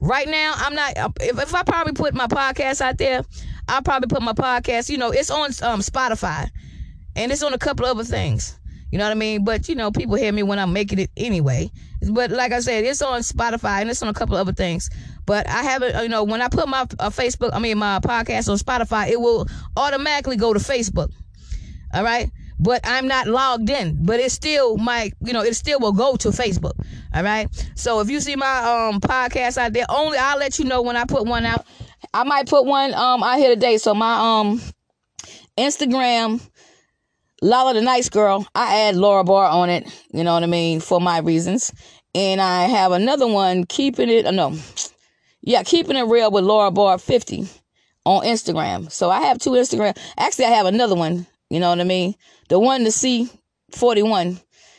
right 0.00 0.28
now, 0.28 0.52
I'm 0.56 0.74
not, 0.74 0.92
if, 1.20 1.38
if 1.38 1.54
I 1.54 1.62
probably 1.62 1.94
put 1.94 2.14
my 2.14 2.26
podcast 2.26 2.80
out 2.80 2.98
there, 2.98 3.24
I'll 3.68 3.82
probably 3.82 4.08
put 4.08 4.22
my 4.22 4.34
podcast, 4.34 4.90
you 4.90 4.98
know, 4.98 5.10
it's 5.10 5.30
on 5.30 5.46
um, 5.62 5.80
Spotify 5.80 6.50
and 7.16 7.32
it's 7.32 7.42
on 7.42 7.54
a 7.54 7.58
couple 7.58 7.86
other 7.86 8.04
things. 8.04 8.58
You 8.90 8.98
know 8.98 9.06
what 9.06 9.12
I 9.12 9.14
mean? 9.14 9.44
But 9.44 9.68
you 9.68 9.74
know, 9.74 9.90
people 9.90 10.14
hear 10.14 10.32
me 10.32 10.44
when 10.44 10.60
I'm 10.60 10.72
making 10.72 11.00
it 11.00 11.10
anyway. 11.16 11.70
But 12.10 12.30
like 12.30 12.52
I 12.52 12.60
said, 12.60 12.84
it's 12.84 13.02
on 13.02 13.20
Spotify 13.20 13.80
and 13.80 13.90
it's 13.90 14.02
on 14.02 14.08
a 14.08 14.14
couple 14.14 14.36
other 14.36 14.52
things. 14.52 14.90
But 15.26 15.48
I 15.48 15.62
haven't, 15.62 16.02
you 16.02 16.08
know, 16.08 16.24
when 16.24 16.42
I 16.42 16.48
put 16.48 16.68
my 16.68 16.82
uh, 16.98 17.10
Facebook, 17.10 17.50
I 17.52 17.58
mean 17.58 17.78
my 17.78 17.98
podcast 18.00 18.48
on 18.48 18.58
Spotify, 18.58 19.08
it 19.08 19.20
will 19.20 19.46
automatically 19.76 20.36
go 20.36 20.52
to 20.52 20.58
Facebook. 20.58 21.10
All 21.92 22.04
right. 22.04 22.30
But 22.60 22.80
I'm 22.84 23.08
not 23.08 23.26
logged 23.26 23.68
in. 23.70 24.04
But 24.04 24.20
it 24.20 24.30
still 24.30 24.76
might, 24.76 25.14
you 25.20 25.32
know, 25.32 25.42
it 25.42 25.54
still 25.54 25.80
will 25.80 25.92
go 25.92 26.16
to 26.16 26.28
Facebook. 26.28 26.72
All 27.14 27.22
right. 27.22 27.48
So 27.74 28.00
if 28.00 28.10
you 28.10 28.20
see 28.20 28.36
my 28.36 28.58
um 28.58 29.00
podcast 29.00 29.58
out 29.58 29.72
there, 29.72 29.86
only 29.88 30.18
I'll 30.18 30.38
let 30.38 30.58
you 30.58 30.64
know 30.64 30.82
when 30.82 30.96
I 30.96 31.04
put 31.04 31.26
one 31.26 31.44
out. 31.44 31.66
I 32.12 32.24
might 32.24 32.48
put 32.48 32.64
one 32.64 32.94
um 32.94 33.22
out 33.22 33.38
here 33.38 33.54
today. 33.54 33.78
So 33.78 33.94
my 33.94 34.40
um 34.40 34.60
Instagram 35.58 36.40
Lala 37.44 37.74
the 37.74 37.82
Nice 37.82 38.08
Girl, 38.08 38.46
I 38.54 38.82
add 38.82 38.96
Laura 38.96 39.22
Barr 39.22 39.46
on 39.50 39.68
it, 39.68 39.86
you 40.10 40.24
know 40.24 40.32
what 40.32 40.42
I 40.42 40.46
mean, 40.46 40.80
for 40.80 40.98
my 40.98 41.18
reasons. 41.18 41.72
And 42.14 42.40
I 42.40 42.64
have 42.64 42.92
another 42.92 43.26
one, 43.26 43.64
keeping 43.64 44.08
it, 44.08 44.26
uh, 44.26 44.30
no, 44.30 44.56
yeah, 45.42 45.62
keeping 45.62 45.96
it 45.96 46.02
real 46.02 46.30
with 46.30 46.44
Laura 46.44 46.70
Barr 46.70 46.98
50 46.98 47.48
on 48.04 48.24
Instagram. 48.24 48.90
So 48.90 49.10
I 49.10 49.22
have 49.22 49.38
two 49.38 49.50
Instagram. 49.50 49.98
Actually, 50.16 50.46
I 50.46 50.50
have 50.50 50.66
another 50.66 50.94
one, 50.94 51.26
you 51.50 51.60
know 51.60 51.70
what 51.70 51.80
I 51.80 51.84
mean? 51.84 52.14
The 52.48 52.58
one 52.58 52.84
to 52.84 52.92
see 52.92 53.28
41, 53.72 54.38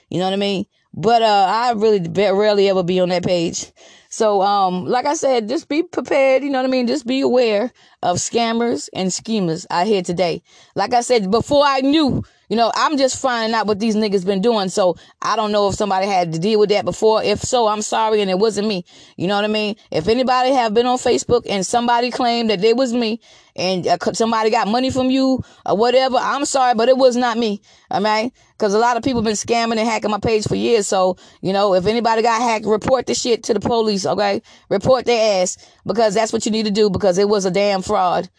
you 0.10 0.20
know 0.20 0.26
what 0.26 0.34
I 0.34 0.38
mean? 0.38 0.66
But 0.94 1.22
uh, 1.22 1.48
I 1.50 1.74
really 1.74 2.00
rarely 2.10 2.70
ever 2.70 2.84
be 2.84 3.02
on 3.02 3.10
that 3.10 3.26
page. 3.26 3.72
So, 4.10 4.42
um, 4.42 4.86
like 4.86 5.06
I 5.06 5.16
said, 5.16 5.50
just 5.50 5.68
be 5.68 5.84
prepared. 5.84 6.42
You 6.42 6.50
know 6.50 6.60
what 6.60 6.70
I 6.70 6.72
mean? 6.72 6.88
Just 6.88 7.06
be 7.06 7.20
aware 7.20 7.74
of 8.04 8.18
scammers 8.18 8.90
and 8.94 9.12
schemers 9.12 9.66
out 9.70 9.88
here 9.88 10.02
today. 10.02 10.44
Like 10.76 10.94
I 10.94 11.02
said, 11.02 11.32
before 11.32 11.64
I 11.66 11.82
knew 11.82 12.24
You 12.50 12.56
know, 12.58 12.72
I'm 12.76 12.98
just 12.98 13.20
finding 13.20 13.56
out 13.56 13.66
what 13.66 13.80
these 13.80 13.96
niggas 13.96 14.26
been 14.26 14.42
doing. 14.42 14.70
So 14.70 14.98
I 15.22 15.36
don't 15.36 15.52
know 15.52 15.68
if 15.70 15.76
somebody 15.76 16.06
had 16.06 16.34
to 16.34 16.40
deal 16.40 16.60
with 16.60 16.70
that 16.70 16.86
before. 16.86 17.24
If 17.24 17.42
so, 17.42 17.68
I'm 17.68 17.82
sorry 17.82 18.22
and 18.22 18.30
it 18.30 18.38
wasn't 18.38 18.68
me. 18.68 18.86
You 19.18 19.28
know 19.28 19.36
what 19.36 19.46
I 19.46 19.50
mean? 19.50 19.76
If 19.92 20.08
anybody 20.08 20.52
have 20.52 20.74
been 20.74 20.86
on 20.86 20.98
Facebook 20.98 21.44
and 21.50 21.66
somebody 21.66 22.12
claimed 22.12 22.50
that 22.52 22.64
it 22.64 22.78
was 22.78 22.94
me 22.94 23.20
and 23.56 23.88
uh, 23.88 23.98
somebody 24.14 24.50
got 24.52 24.68
money 24.68 24.92
from 24.92 25.10
you 25.10 25.42
or 25.66 25.78
whatever, 25.78 26.18
I'm 26.18 26.46
sorry, 26.46 26.76
but 26.76 26.90
it 26.90 26.98
was 26.98 27.16
not 27.16 27.38
me. 27.38 27.62
I 27.90 28.00
mean, 28.00 28.32
because 28.52 28.74
a 28.74 28.80
lot 28.80 28.98
of 28.98 29.04
people 29.04 29.22
been 29.22 29.34
scamming 29.34 29.78
and 29.78 29.88
hacking 29.88 30.12
my 30.12 30.20
page 30.20 30.48
for 30.48 30.56
years. 30.56 30.88
So, 30.88 31.18
you 31.42 31.52
know, 31.52 31.74
if 31.74 31.88
anybody 31.88 32.22
got 32.22 32.42
hacked, 32.42 32.66
report 32.66 33.08
the 33.08 33.16
shit 33.16 33.44
to 33.44 33.54
the 33.54 33.60
police, 33.60 34.06
okay? 34.06 34.42
Report 34.70 35.06
their 35.06 35.42
ass 35.42 35.58
because 35.86 36.14
that's 36.14 36.32
what 36.32 36.46
you 36.46 36.52
need 36.52 36.66
to 36.66 36.72
do 36.72 36.90
because 36.90 37.18
it 37.18 37.28
was 37.28 37.46
a 37.46 37.52
damn 37.52 37.82
fraud. 37.86 38.30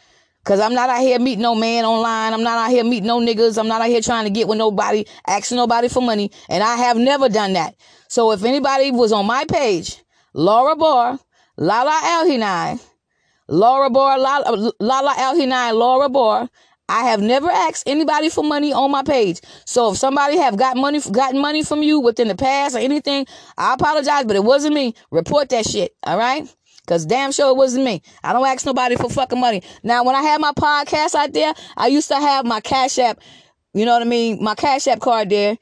Cause 0.45 0.61
I'm 0.61 0.75
not 0.75 0.91
out 0.91 1.01
here 1.01 1.19
meeting 1.19 1.43
no 1.43 1.57
man 1.57 1.85
online. 1.85 2.33
I'm 2.33 2.45
not 2.45 2.57
out 2.57 2.71
here 2.71 2.85
meeting 2.85 3.09
no 3.09 3.19
niggas. 3.19 3.59
I'm 3.59 3.67
not 3.67 3.81
out 3.81 3.89
here 3.89 4.01
trying 4.01 4.27
to 4.27 4.31
get 4.31 4.47
with 4.47 4.59
nobody, 4.59 5.05
asking 5.27 5.57
nobody 5.57 5.89
for 5.89 6.01
money. 6.01 6.31
And 6.49 6.63
I 6.63 6.77
have 6.77 6.97
never 6.97 7.29
done 7.29 7.55
that. 7.55 7.75
So 8.09 8.31
if 8.31 8.45
anybody 8.45 8.93
was 8.93 9.11
on 9.11 9.27
my 9.27 9.45
page, 9.45 10.01
Laura 10.35 10.77
Barr, 10.77 11.19
Lala 11.57 11.91
Alhinai, 11.91 12.81
Laura 13.49 13.91
Barr, 13.91 14.19
Lala, 14.19 14.73
Lala 14.79 15.15
Alhinai, 15.15 15.73
Laura 15.77 16.09
Barr, 16.09 16.49
I 16.89 17.05
have 17.05 17.21
never 17.21 17.51
asked 17.51 17.83
anybody 17.87 18.29
for 18.29 18.45
money 18.45 18.73
on 18.73 18.91
my 18.93 19.03
page. 19.03 19.41
So 19.65 19.91
if 19.91 19.99
somebody 19.99 20.37
have 20.37 20.57
got 20.57 20.77
money, 20.77 21.01
gotten 21.11 21.41
money 21.41 21.65
from 21.65 21.83
you 21.83 21.99
within 21.99 22.29
the 22.29 22.37
past 22.37 22.77
or 22.77 22.79
anything, 22.79 23.27
I 23.59 23.75
apologize, 23.75 24.25
but 24.25 24.37
it 24.37 24.45
wasn't 24.45 24.75
me. 24.75 24.95
Report 25.11 25.49
that 25.49 25.67
shit. 25.67 25.97
All 26.05 26.19
right. 26.19 26.49
Cause 26.87 27.05
damn 27.05 27.33
sure 27.33 27.51
it 27.51 27.57
wasn't 27.57 27.85
me. 27.85 28.03
I 28.23 28.33
don't 28.33 28.47
ask 28.47 28.65
nobody 28.65 28.97
for 28.97 29.11
fucking 29.11 29.41
money. 29.41 29.63
Now, 29.83 30.05
when 30.05 30.15
I 30.15 30.23
had 30.23 30.41
my 30.41 30.53
podcast 30.53 31.15
out 31.15 31.33
there, 31.33 31.53
I 31.77 31.89
used 31.89 32.09
to 32.09 32.17
have 32.17 32.47
my 32.47 32.61
Cash 32.61 32.99
App, 32.99 33.21
you 33.75 33.85
know 33.85 33.93
what 33.93 34.03
I 34.03 34.07
mean? 34.07 34.43
My 34.43 34.55
Cash 34.55 34.87
App 34.87 35.01
card 35.01 35.31
there. 35.31 35.59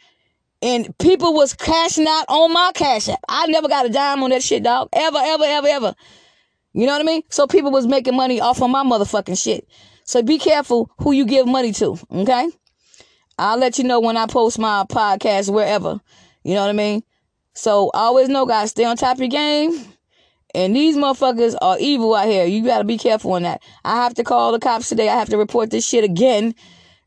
And 0.61 0.97
people 0.99 1.35
was 1.35 1.52
cashing 1.52 2.07
out 2.07 2.25
on 2.28 2.52
my 2.52 2.73
Cash 2.75 3.09
App. 3.09 3.21
I 3.28 3.47
never 3.47 3.69
got 3.69 3.87
a 3.87 3.88
dime 3.88 4.23
on 4.23 4.31
that 4.31 4.43
shit, 4.43 4.62
dog. 4.62 4.88
Ever, 4.93 5.19
ever, 5.21 5.45
ever, 5.45 5.69
ever. 5.69 5.95
You 6.73 6.87
know 6.87 6.93
what 6.93 7.02
I 7.02 7.04
mean? 7.04 7.23
So 7.31 7.47
people 7.47 7.71
was 7.71 7.87
making 7.87 8.16
money 8.16 8.40
off 8.40 8.62
of 8.62 8.71
my 8.71 8.83
motherfucking 8.83 9.43
shit. 9.43 9.69
So 10.04 10.23
be 10.23 10.38
careful 10.38 10.90
who 10.99 11.12
you 11.12 11.25
give 11.25 11.47
money 11.47 11.73
to, 11.73 11.99
okay? 12.12 12.50
I'll 13.38 13.59
let 13.59 13.78
you 13.78 13.85
know 13.85 14.00
when 14.00 14.16
I 14.16 14.26
post 14.26 14.59
my 14.59 14.85
podcast 14.88 15.52
wherever. 15.52 16.00
You 16.45 16.54
know 16.54 16.61
what 16.61 16.71
I 16.71 16.75
mean? 16.75 17.02
So 17.54 17.90
always 17.95 18.28
know, 18.28 18.45
guys, 18.45 18.71
stay 18.71 18.85
on 18.85 18.97
top 18.97 19.16
of 19.16 19.21
your 19.21 19.28
game. 19.28 19.93
And 20.54 20.75
these 20.75 20.96
motherfuckers 20.96 21.56
are 21.61 21.76
evil 21.80 22.14
out 22.14 22.28
here. 22.28 22.44
You 22.44 22.64
gotta 22.64 22.84
be 22.84 22.99
careful 22.99 23.32
on 23.32 23.42
that. 23.42 23.62
I 23.84 23.96
have 23.96 24.14
to 24.14 24.25
call 24.25 24.52
the 24.52 24.61
cops 24.61 24.88
today. 24.88 25.08
I 25.08 25.18
have 25.18 25.28
to 25.30 25.38
report 25.38 25.70
this 25.70 25.87
shit 25.87 26.04
again. 26.04 26.54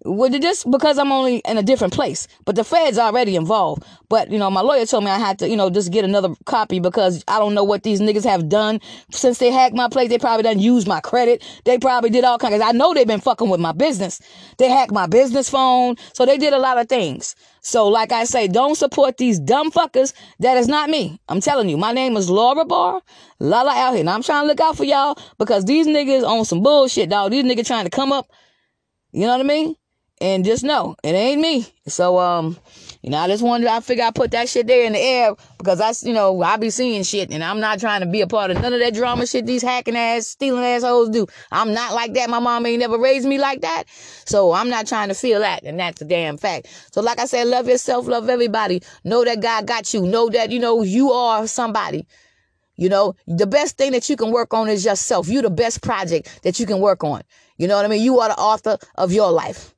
Well, 0.07 0.29
just 0.29 0.71
because 0.71 0.97
I'm 0.97 1.11
only 1.11 1.39
in 1.39 1.57
a 1.57 1.63
different 1.63 1.91
place, 1.91 2.29
but 2.45 2.55
the 2.55 2.63
Fed's 2.63 2.97
already 2.97 3.35
involved. 3.35 3.83
But 4.07 4.31
you 4.31 4.39
know, 4.39 4.49
my 4.49 4.61
lawyer 4.61 4.85
told 4.85 5.03
me 5.03 5.11
I 5.11 5.19
had 5.19 5.37
to, 5.39 5.49
you 5.49 5.57
know, 5.57 5.69
just 5.69 5.91
get 5.91 6.05
another 6.05 6.33
copy 6.45 6.79
because 6.79 7.25
I 7.27 7.39
don't 7.39 7.53
know 7.53 7.65
what 7.65 7.83
these 7.83 7.99
niggas 7.99 8.23
have 8.23 8.47
done 8.47 8.79
since 9.11 9.37
they 9.37 9.51
hacked 9.51 9.75
my 9.75 9.89
place. 9.89 10.07
They 10.07 10.17
probably 10.17 10.43
done 10.43 10.59
used 10.59 10.87
my 10.87 11.01
credit. 11.01 11.43
They 11.65 11.77
probably 11.77 12.09
did 12.09 12.23
all 12.23 12.37
kinds. 12.37 12.61
I 12.61 12.71
know 12.71 12.93
they've 12.93 13.05
been 13.05 13.19
fucking 13.19 13.49
with 13.49 13.59
my 13.59 13.73
business. 13.73 14.21
They 14.57 14.69
hacked 14.69 14.93
my 14.93 15.07
business 15.07 15.49
phone, 15.49 15.97
so 16.13 16.25
they 16.25 16.37
did 16.37 16.53
a 16.53 16.59
lot 16.59 16.77
of 16.77 16.87
things. 16.87 17.35
So, 17.59 17.89
like 17.89 18.13
I 18.13 18.23
say, 18.23 18.47
don't 18.47 18.75
support 18.75 19.17
these 19.17 19.39
dumb 19.39 19.71
fuckers. 19.71 20.13
That 20.39 20.55
is 20.55 20.69
not 20.69 20.89
me. 20.89 21.19
I'm 21.27 21.41
telling 21.41 21.67
you, 21.67 21.75
my 21.75 21.91
name 21.91 22.15
is 22.15 22.29
Laura 22.29 22.63
Barr, 22.63 23.01
Lala 23.41 23.75
out 23.75 23.95
here. 23.95 24.05
Now 24.05 24.15
I'm 24.15 24.23
trying 24.23 24.43
to 24.43 24.47
look 24.47 24.61
out 24.61 24.77
for 24.77 24.85
y'all 24.85 25.19
because 25.37 25.65
these 25.65 25.85
niggas 25.85 26.25
on 26.25 26.45
some 26.45 26.63
bullshit, 26.63 27.09
dog. 27.09 27.31
These 27.31 27.43
niggas 27.43 27.67
trying 27.67 27.83
to 27.83 27.91
come 27.91 28.13
up. 28.13 28.31
You 29.11 29.21
know 29.21 29.31
what 29.31 29.41
I 29.41 29.43
mean? 29.43 29.75
And 30.19 30.43
just 30.43 30.63
know 30.63 30.95
it 31.03 31.13
ain't 31.13 31.39
me. 31.39 31.67
So 31.87 32.17
um, 32.17 32.57
you 33.03 33.11
know, 33.11 33.19
I 33.19 33.27
just 33.27 33.43
wanted 33.43 33.67
I 33.67 33.81
figure 33.81 34.03
I 34.03 34.09
put 34.09 34.31
that 34.31 34.49
shit 34.49 34.65
there 34.65 34.85
in 34.85 34.93
the 34.93 34.99
air 34.99 35.35
because 35.59 35.79
I 35.79 35.93
you 36.07 36.13
know, 36.13 36.41
I 36.41 36.57
be 36.57 36.71
seeing 36.71 37.03
shit 37.03 37.29
and 37.31 37.43
I'm 37.43 37.59
not 37.59 37.79
trying 37.79 38.01
to 38.01 38.07
be 38.07 38.21
a 38.21 38.27
part 38.27 38.49
of 38.49 38.59
none 38.59 38.73
of 38.73 38.79
that 38.79 38.95
drama 38.95 39.27
shit 39.27 39.45
these 39.45 39.61
hacking 39.61 39.95
ass, 39.95 40.25
stealing 40.25 40.63
assholes 40.63 41.09
do. 41.09 41.27
I'm 41.51 41.73
not 41.73 41.93
like 41.93 42.13
that. 42.15 42.31
My 42.31 42.39
mom 42.39 42.65
ain't 42.65 42.79
never 42.79 42.97
raised 42.97 43.27
me 43.27 43.37
like 43.37 43.61
that. 43.61 43.83
So 44.25 44.53
I'm 44.53 44.69
not 44.69 44.87
trying 44.87 45.09
to 45.09 45.13
feel 45.13 45.39
that, 45.41 45.63
and 45.63 45.79
that's 45.79 46.01
a 46.01 46.05
damn 46.05 46.37
fact. 46.37 46.67
So 46.91 47.01
like 47.01 47.19
I 47.19 47.25
said, 47.25 47.45
love 47.47 47.67
yourself, 47.67 48.07
love 48.07 48.27
everybody. 48.27 48.81
Know 49.03 49.23
that 49.23 49.39
God 49.39 49.67
got 49.67 49.93
you. 49.93 50.01
Know 50.01 50.29
that, 50.29 50.51
you 50.51 50.59
know, 50.59 50.81
you 50.81 51.11
are 51.11 51.45
somebody. 51.45 52.07
You 52.75 52.89
know, 52.89 53.15
the 53.27 53.47
best 53.47 53.77
thing 53.77 53.91
that 53.91 54.09
you 54.09 54.15
can 54.15 54.31
work 54.31 54.53
on 54.53 54.67
is 54.67 54.85
yourself. 54.85 55.27
You're 55.27 55.41
the 55.41 55.49
best 55.49 55.81
project 55.81 56.41
that 56.43 56.59
you 56.59 56.65
can 56.65 56.79
work 56.79 57.03
on. 57.03 57.21
You 57.57 57.67
know 57.67 57.75
what 57.75 57.85
I 57.85 57.87
mean? 57.87 58.03
You 58.03 58.19
are 58.19 58.29
the 58.29 58.37
author 58.37 58.77
of 58.95 59.11
your 59.11 59.31
life. 59.31 59.73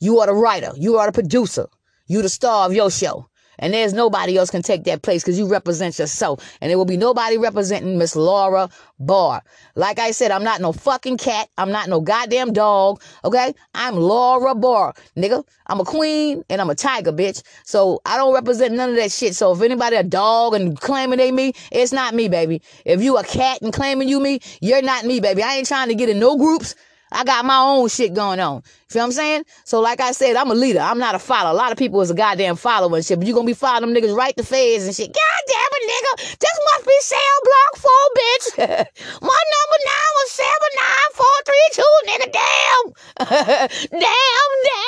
You 0.00 0.18
are 0.20 0.26
the 0.26 0.34
writer. 0.34 0.72
You 0.76 0.96
are 0.96 1.06
the 1.06 1.12
producer. 1.12 1.66
You 2.06 2.22
the 2.22 2.28
star 2.28 2.66
of 2.66 2.74
your 2.74 2.90
show. 2.90 3.28
And 3.60 3.74
there's 3.74 3.92
nobody 3.92 4.38
else 4.38 4.50
can 4.50 4.62
take 4.62 4.84
that 4.84 5.02
place 5.02 5.22
because 5.22 5.38
you 5.38 5.46
represent 5.46 5.98
yourself. 5.98 6.56
And 6.62 6.70
there 6.70 6.78
will 6.78 6.86
be 6.86 6.96
nobody 6.96 7.36
representing 7.36 7.98
Miss 7.98 8.16
Laura 8.16 8.70
Barr. 8.98 9.42
Like 9.74 9.98
I 9.98 10.12
said, 10.12 10.30
I'm 10.30 10.42
not 10.42 10.62
no 10.62 10.72
fucking 10.72 11.18
cat. 11.18 11.50
I'm 11.58 11.70
not 11.70 11.88
no 11.90 12.00
goddamn 12.00 12.54
dog. 12.54 13.02
Okay? 13.22 13.54
I'm 13.74 13.96
Laura 13.96 14.54
Barr, 14.54 14.94
nigga. 15.14 15.44
I'm 15.66 15.78
a 15.78 15.84
queen 15.84 16.42
and 16.48 16.62
I'm 16.62 16.70
a 16.70 16.74
tiger, 16.74 17.12
bitch. 17.12 17.42
So 17.64 18.00
I 18.06 18.16
don't 18.16 18.32
represent 18.32 18.74
none 18.74 18.90
of 18.90 18.96
that 18.96 19.12
shit. 19.12 19.36
So 19.36 19.52
if 19.52 19.60
anybody 19.60 19.96
a 19.96 20.02
dog 20.02 20.54
and 20.54 20.80
claiming 20.80 21.18
they 21.18 21.30
me, 21.30 21.52
it's 21.70 21.92
not 21.92 22.14
me, 22.14 22.28
baby. 22.28 22.62
If 22.86 23.02
you 23.02 23.18
a 23.18 23.24
cat 23.24 23.60
and 23.60 23.74
claiming 23.74 24.08
you 24.08 24.20
me, 24.20 24.40
you're 24.62 24.80
not 24.80 25.04
me, 25.04 25.20
baby. 25.20 25.42
I 25.42 25.56
ain't 25.56 25.68
trying 25.68 25.88
to 25.88 25.94
get 25.94 26.08
in 26.08 26.18
no 26.18 26.38
groups. 26.38 26.74
I 27.12 27.24
got 27.24 27.44
my 27.44 27.58
own 27.58 27.88
shit 27.88 28.14
going 28.14 28.40
on. 28.40 28.56
You 28.56 28.62
Feel 28.88 29.02
what 29.02 29.06
I'm 29.06 29.12
saying? 29.12 29.44
So, 29.64 29.80
like 29.80 30.00
I 30.00 30.12
said, 30.12 30.36
I'm 30.36 30.50
a 30.50 30.54
leader. 30.54 30.80
I'm 30.80 30.98
not 30.98 31.14
a 31.14 31.18
follower. 31.18 31.52
A 31.52 31.54
lot 31.54 31.72
of 31.72 31.78
people 31.78 32.00
is 32.00 32.10
a 32.10 32.14
goddamn 32.14 32.56
follower 32.56 32.96
and 32.96 33.04
shit, 33.04 33.18
but 33.18 33.26
you 33.28 33.34
gonna 33.34 33.46
be 33.46 33.54
following 33.54 33.92
them 33.92 34.02
niggas 34.02 34.16
right 34.16 34.36
to 34.36 34.42
feds 34.44 34.84
and 34.84 34.94
shit. 34.94 35.12
God 35.12 35.42
damn 35.48 35.72
it, 35.72 35.84
nigga. 35.90 36.38
This 36.38 36.60
must 36.72 36.86
be 36.86 36.96
cell 37.00 37.38
block 37.44 37.76
four, 37.76 38.04
bitch. 38.16 38.46
my 39.22 39.42
number 39.54 39.78
nine 39.86 40.12
was 40.16 40.30
seven 40.30 40.70
nine 40.76 41.10
four 41.14 41.36
three 41.46 41.68
two, 41.72 41.94
nigga. 42.06 42.32
Damn, 42.32 43.28
damn, 43.90 44.50
damn. 44.64 44.79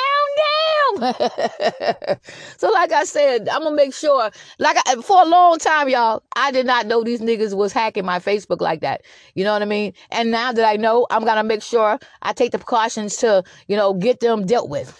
so, 2.57 2.69
like 2.71 2.91
I 2.93 3.03
said, 3.03 3.49
I'm 3.49 3.63
gonna 3.63 3.75
make 3.75 3.93
sure, 3.93 4.31
like 4.59 4.77
I, 4.85 4.95
for 4.95 5.21
a 5.21 5.25
long 5.25 5.57
time, 5.57 5.89
y'all, 5.89 6.23
I 6.35 6.51
did 6.51 6.65
not 6.65 6.85
know 6.85 7.03
these 7.03 7.19
niggas 7.19 7.53
was 7.53 7.73
hacking 7.73 8.05
my 8.05 8.19
Facebook 8.19 8.61
like 8.61 8.81
that. 8.81 9.01
You 9.35 9.43
know 9.43 9.51
what 9.51 9.61
I 9.61 9.65
mean? 9.65 9.93
And 10.11 10.31
now 10.31 10.53
that 10.53 10.65
I 10.65 10.77
know, 10.77 11.05
I'm 11.09 11.25
gonna 11.25 11.43
make 11.43 11.61
sure 11.61 11.99
I 12.21 12.33
take 12.33 12.51
the 12.51 12.57
precautions 12.57 13.17
to, 13.17 13.43
you 13.67 13.75
know, 13.75 13.93
get 13.93 14.21
them 14.21 14.45
dealt 14.45 14.69
with. 14.69 14.97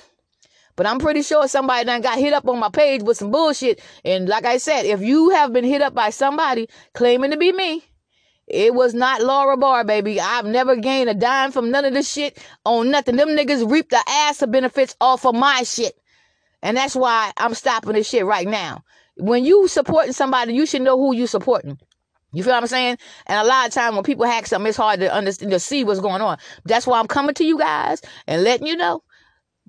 But 0.75 0.87
I'm 0.87 0.99
pretty 0.99 1.21
sure 1.21 1.47
somebody 1.47 1.85
done 1.85 2.01
got 2.01 2.17
hit 2.17 2.33
up 2.33 2.47
on 2.47 2.59
my 2.59 2.69
page 2.69 3.03
with 3.03 3.17
some 3.17 3.31
bullshit. 3.31 3.79
And 4.03 4.27
like 4.27 4.45
I 4.45 4.57
said, 4.57 4.85
if 4.85 5.01
you 5.01 5.29
have 5.29 5.53
been 5.53 5.63
hit 5.63 5.81
up 5.81 5.93
by 5.93 6.09
somebody 6.09 6.67
claiming 6.93 7.31
to 7.31 7.37
be 7.37 7.51
me, 7.51 7.83
it 8.53 8.73
was 8.73 8.93
not 8.93 9.21
Laura 9.21 9.57
Barr, 9.57 9.83
baby. 9.83 10.19
I've 10.19 10.45
never 10.45 10.75
gained 10.75 11.09
a 11.09 11.13
dime 11.13 11.51
from 11.51 11.71
none 11.71 11.85
of 11.85 11.93
this 11.93 12.11
shit 12.11 12.37
on 12.65 12.91
nothing. 12.91 13.15
Them 13.15 13.29
niggas 13.29 13.69
reap 13.69 13.89
the 13.89 14.03
ass 14.07 14.41
of 14.41 14.51
benefits 14.51 14.95
off 15.01 15.25
of 15.25 15.35
my 15.35 15.63
shit. 15.63 15.97
And 16.61 16.77
that's 16.77 16.95
why 16.95 17.31
I'm 17.37 17.55
stopping 17.55 17.93
this 17.93 18.07
shit 18.07 18.25
right 18.25 18.47
now. 18.47 18.83
When 19.17 19.43
you 19.43 19.67
supporting 19.67 20.13
somebody, 20.13 20.53
you 20.53 20.65
should 20.65 20.83
know 20.83 20.97
who 20.97 21.15
you 21.15 21.27
supporting. 21.27 21.79
You 22.31 22.43
feel 22.43 22.53
what 22.53 22.63
I'm 22.63 22.67
saying? 22.67 22.97
And 23.27 23.39
a 23.39 23.47
lot 23.47 23.67
of 23.67 23.73
time 23.73 23.95
when 23.95 24.03
people 24.03 24.25
hack 24.25 24.47
something, 24.47 24.69
it's 24.69 24.77
hard 24.77 24.99
to 25.01 25.13
understand 25.13 25.51
to 25.51 25.59
see 25.59 25.83
what's 25.83 25.99
going 25.99 26.21
on. 26.21 26.37
That's 26.65 26.87
why 26.87 26.99
I'm 26.99 27.07
coming 27.07 27.35
to 27.35 27.43
you 27.43 27.57
guys 27.59 28.01
and 28.27 28.43
letting 28.43 28.67
you 28.67 28.75
know. 28.75 29.03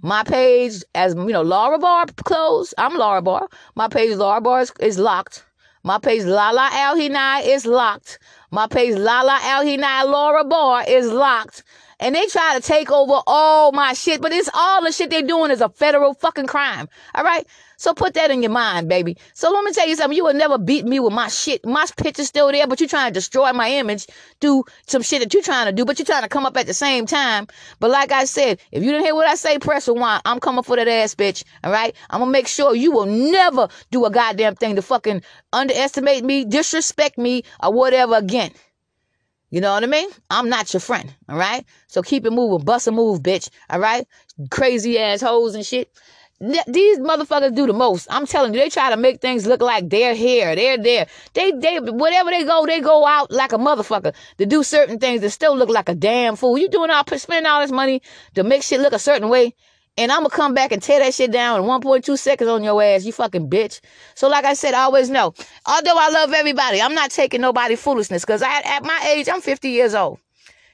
My 0.03 0.25
page, 0.25 0.83
as 0.95 1.15
you 1.15 1.27
know, 1.27 1.43
Laura 1.43 1.79
Barr 1.79 2.07
closed. 2.25 2.75
I'm 2.77 2.97
Laura 2.97 3.23
Barr. 3.23 3.49
My 3.77 3.89
page, 3.89 4.17
Laura 4.17 4.41
Barr, 4.41 4.63
is, 4.63 4.73
is 4.81 4.99
locked. 4.99 5.45
My 5.87 5.99
page, 5.99 6.25
Lala 6.25 6.71
Al 6.73 6.97
Hinai, 6.97 7.47
is 7.47 7.67
locked. 7.67 8.19
My 8.51 8.67
page, 8.67 8.97
Lala 8.97 9.39
Al 9.43 9.65
Hinai, 9.65 10.05
Laura 10.11 10.43
Barr, 10.43 10.83
is 10.89 11.13
locked. 11.13 11.63
And 12.01 12.15
they 12.15 12.27
try 12.27 12.55
to 12.57 12.61
take 12.61 12.91
over 12.91 13.21
all 13.27 13.73
my 13.73 13.93
shit, 13.93 14.21
but 14.21 14.33
it's 14.33 14.51
all 14.53 14.83
the 14.83 14.93
shit 14.93 15.11
they're 15.11 15.23
doing 15.23 15.51
is 15.51 15.61
a 15.61 15.69
federal 15.69 16.15
fucking 16.15 16.47
crime. 16.47 16.89
All 17.15 17.25
right? 17.25 17.47
So 17.77 17.93
put 17.93 18.15
that 18.15 18.31
in 18.31 18.43
your 18.43 18.53
mind, 18.53 18.89
baby. 18.89 19.17
So 19.35 19.51
let 19.51 19.65
me 19.65 19.73
tell 19.73 19.87
you 19.87 19.97
something. 19.97 20.17
You 20.17 20.25
will 20.25 20.35
never 20.35 20.59
beat 20.59 20.85
me 20.85 21.01
with 21.01 21.13
my 21.13 21.29
shit. 21.29 21.67
My 21.67 21.85
picture's 21.97 22.29
still 22.29 22.51
there, 22.51 22.67
but 22.67 22.81
you're 22.81 22.89
trying 22.89 23.11
to 23.11 23.15
destroy 23.15 23.53
my 23.53 23.69
image, 23.71 24.07
do 24.41 24.65
some 24.87 25.03
shit 25.03 25.21
that 25.21 25.35
you're 25.35 25.43
trying 25.43 25.67
to 25.67 25.73
do, 25.73 25.85
but 25.85 25.99
you're 25.99 26.07
trying 26.07 26.23
to 26.23 26.29
come 26.29 26.47
up 26.47 26.57
at 26.57 26.67
the 26.67 26.75
same 26.75 27.07
time. 27.07 27.47
But 27.81 27.91
like 27.91 28.13
I 28.13 28.25
said, 28.25 28.61
if 28.73 28.83
you 28.83 28.91
didn't 28.91 29.05
hear 29.05 29.15
what 29.15 29.27
I 29.27 29.35
say, 29.35 29.59
press 29.59 29.89
rewind. 29.89 30.23
I'm 30.25 30.41
coming 30.41 30.63
for 30.63 30.77
that 30.77 30.89
ass, 30.89 31.15
bitch. 31.15 31.45
All 31.63 31.73
right? 31.73 31.95
I'm 32.11 32.21
gonna 32.21 32.31
make 32.31 32.49
sure 32.49 32.75
you 32.75 32.93
will 32.93 33.07
never 33.07 33.69
do 33.91 34.05
a 34.05 34.11
goddamn 34.11 34.55
thing 34.55 34.77
to 34.77 34.83
fucking 34.83 35.23
underestimate 35.53 36.25
me, 36.25 36.45
disrespect 36.45 37.19
me, 37.19 37.43
or 37.63 37.73
whatever 37.73 38.15
again. 38.17 38.53
You 39.55 39.61
know 39.61 39.73
what 39.73 39.85
I 39.85 39.87
mean? 39.87 40.09
I'm 40.31 40.49
not 40.49 40.75
your 40.75 40.81
friend, 40.81 41.15
all 41.29 41.39
right? 41.39 41.65
So 41.87 42.03
keep 42.03 42.27
it 42.27 42.33
moving. 42.33 42.65
Bust 42.65 42.89
a 42.89 42.91
move, 42.91 43.21
bitch, 43.21 43.51
all 43.71 43.79
right? 43.79 44.05
Crazy 44.51 44.99
ass 44.99 45.21
hoes 45.21 45.55
and 45.55 45.65
shit. 45.65 45.93
These 46.41 46.99
motherfuckers 46.99 47.55
do 47.55 47.69
the 47.69 47.73
most. 47.73 48.09
I'm 48.11 48.27
telling 48.27 48.53
you, 48.53 48.59
they 48.59 48.69
try 48.69 48.91
to 48.91 48.97
make 48.97 49.21
things 49.21 49.47
look 49.47 49.61
like 49.61 49.89
they're 49.89 50.17
here, 50.17 50.57
they're 50.57 50.77
there. 50.77 51.07
They, 51.35 51.53
they, 51.53 51.79
whatever 51.79 52.31
they 52.31 52.43
go, 52.43 52.67
they 52.67 52.81
go 52.81 53.07
out 53.07 53.31
like 53.31 53.53
a 53.53 53.57
motherfucker 53.57 54.13
to 54.39 54.45
do 54.45 54.65
certain 54.65 54.99
things 54.99 55.21
that 55.21 55.31
still 55.31 55.57
look 55.57 55.69
like 55.69 55.89
a 55.89 55.95
damn 55.95 56.35
fool. 56.35 56.59
You 56.59 56.69
doing 56.69 56.91
all, 56.91 57.05
spending 57.17 57.47
all 57.47 57.61
this 57.61 57.71
money 57.71 58.03
to 58.35 58.43
make 58.43 58.65
shit 58.65 58.81
look 58.81 58.93
a 58.93 58.99
certain 58.99 59.29
way, 59.29 59.55
And 59.97 60.11
I'm 60.11 60.21
gonna 60.21 60.31
come 60.31 60.55
back 60.55 60.73
and 60.73 60.83
tear 60.83 60.99
that 60.99 61.15
shit 61.15 61.31
down 61.31 61.61
in 61.61 61.67
1.2 61.67 62.19
seconds 62.19 62.51
on 62.51 62.65
your 62.65 62.83
ass, 62.83 63.05
you 63.05 63.13
fucking 63.13 63.49
bitch. 63.49 63.81
So, 64.15 64.29
like 64.29 64.45
I 64.45 64.55
said, 64.55 64.75
I 64.75 64.83
always 64.83 65.09
know. 65.09 65.35
Although 65.67 65.97
I 65.97 66.09
love 66.11 66.33
everybody, 66.33 66.83
I'm 66.83 66.95
not 66.95 67.11
taking 67.11 67.41
nobody 67.41 67.77
foolishness 67.77 68.25
because 68.25 68.43
I, 68.43 68.61
at 68.61 68.83
my 68.83 69.13
age, 69.15 69.29
I'm 69.29 69.41
50 69.41 69.69
years 69.69 69.95
old. 69.95 70.19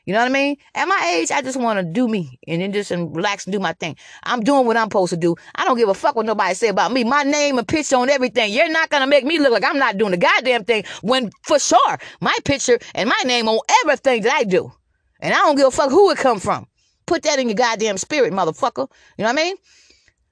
You 0.06 0.14
know 0.14 0.20
what 0.20 0.30
I 0.30 0.33
mean? 0.33 0.56
At 0.74 0.88
my 0.88 1.12
age, 1.14 1.30
I 1.30 1.42
just 1.42 1.59
want 1.59 1.78
to 1.78 1.85
do 1.85 2.09
me 2.09 2.38
and 2.48 2.62
then 2.62 2.72
just 2.72 2.90
and 2.90 3.14
relax 3.14 3.44
and 3.44 3.52
do 3.52 3.61
my 3.61 3.74
thing. 3.74 3.96
I'm 4.22 4.40
doing 4.40 4.66
what 4.66 4.76
I'm 4.76 4.87
supposed 4.87 5.11
to 5.11 5.16
do. 5.16 5.37
I 5.54 5.64
don't 5.64 5.76
give 5.76 5.90
a 5.90 5.94
fuck 5.94 6.16
what 6.16 6.24
nobody 6.24 6.54
say 6.54 6.68
about 6.68 6.90
me. 6.90 7.04
My 7.04 7.22
name 7.22 7.59
and 7.59 7.68
picture 7.68 7.96
on 7.96 8.09
everything. 8.09 8.52
You're 8.52 8.70
not 8.70 8.88
gonna 8.88 9.06
make 9.06 9.24
me 9.24 9.38
look 9.38 9.52
like 9.52 9.64
I'm 9.64 9.78
not 9.78 9.98
doing 9.98 10.12
the 10.12 10.16
goddamn 10.16 10.64
thing 10.64 10.85
when 11.02 11.30
for 11.42 11.59
sure 11.59 11.98
my 12.20 12.35
picture 12.44 12.78
and 12.94 13.09
my 13.09 13.22
name 13.24 13.48
on 13.48 13.61
everything 13.85 14.22
that 14.22 14.33
I 14.33 14.44
do. 14.44 14.72
And 15.20 15.35
I 15.35 15.37
don't 15.37 15.56
give 15.56 15.66
a 15.66 15.70
fuck 15.70 15.90
who 15.90 16.11
it 16.11 16.18
come 16.18 16.40
from. 16.40 16.66
Put 17.06 17.22
that 17.22 17.38
in 17.38 17.48
your 17.48 17.56
goddamn 17.56 17.98
spirit, 17.98 18.32
motherfucker. 18.32 18.88
You 19.16 19.24
know 19.24 19.32
what 19.32 19.40
I 19.40 19.44
mean? 19.44 19.56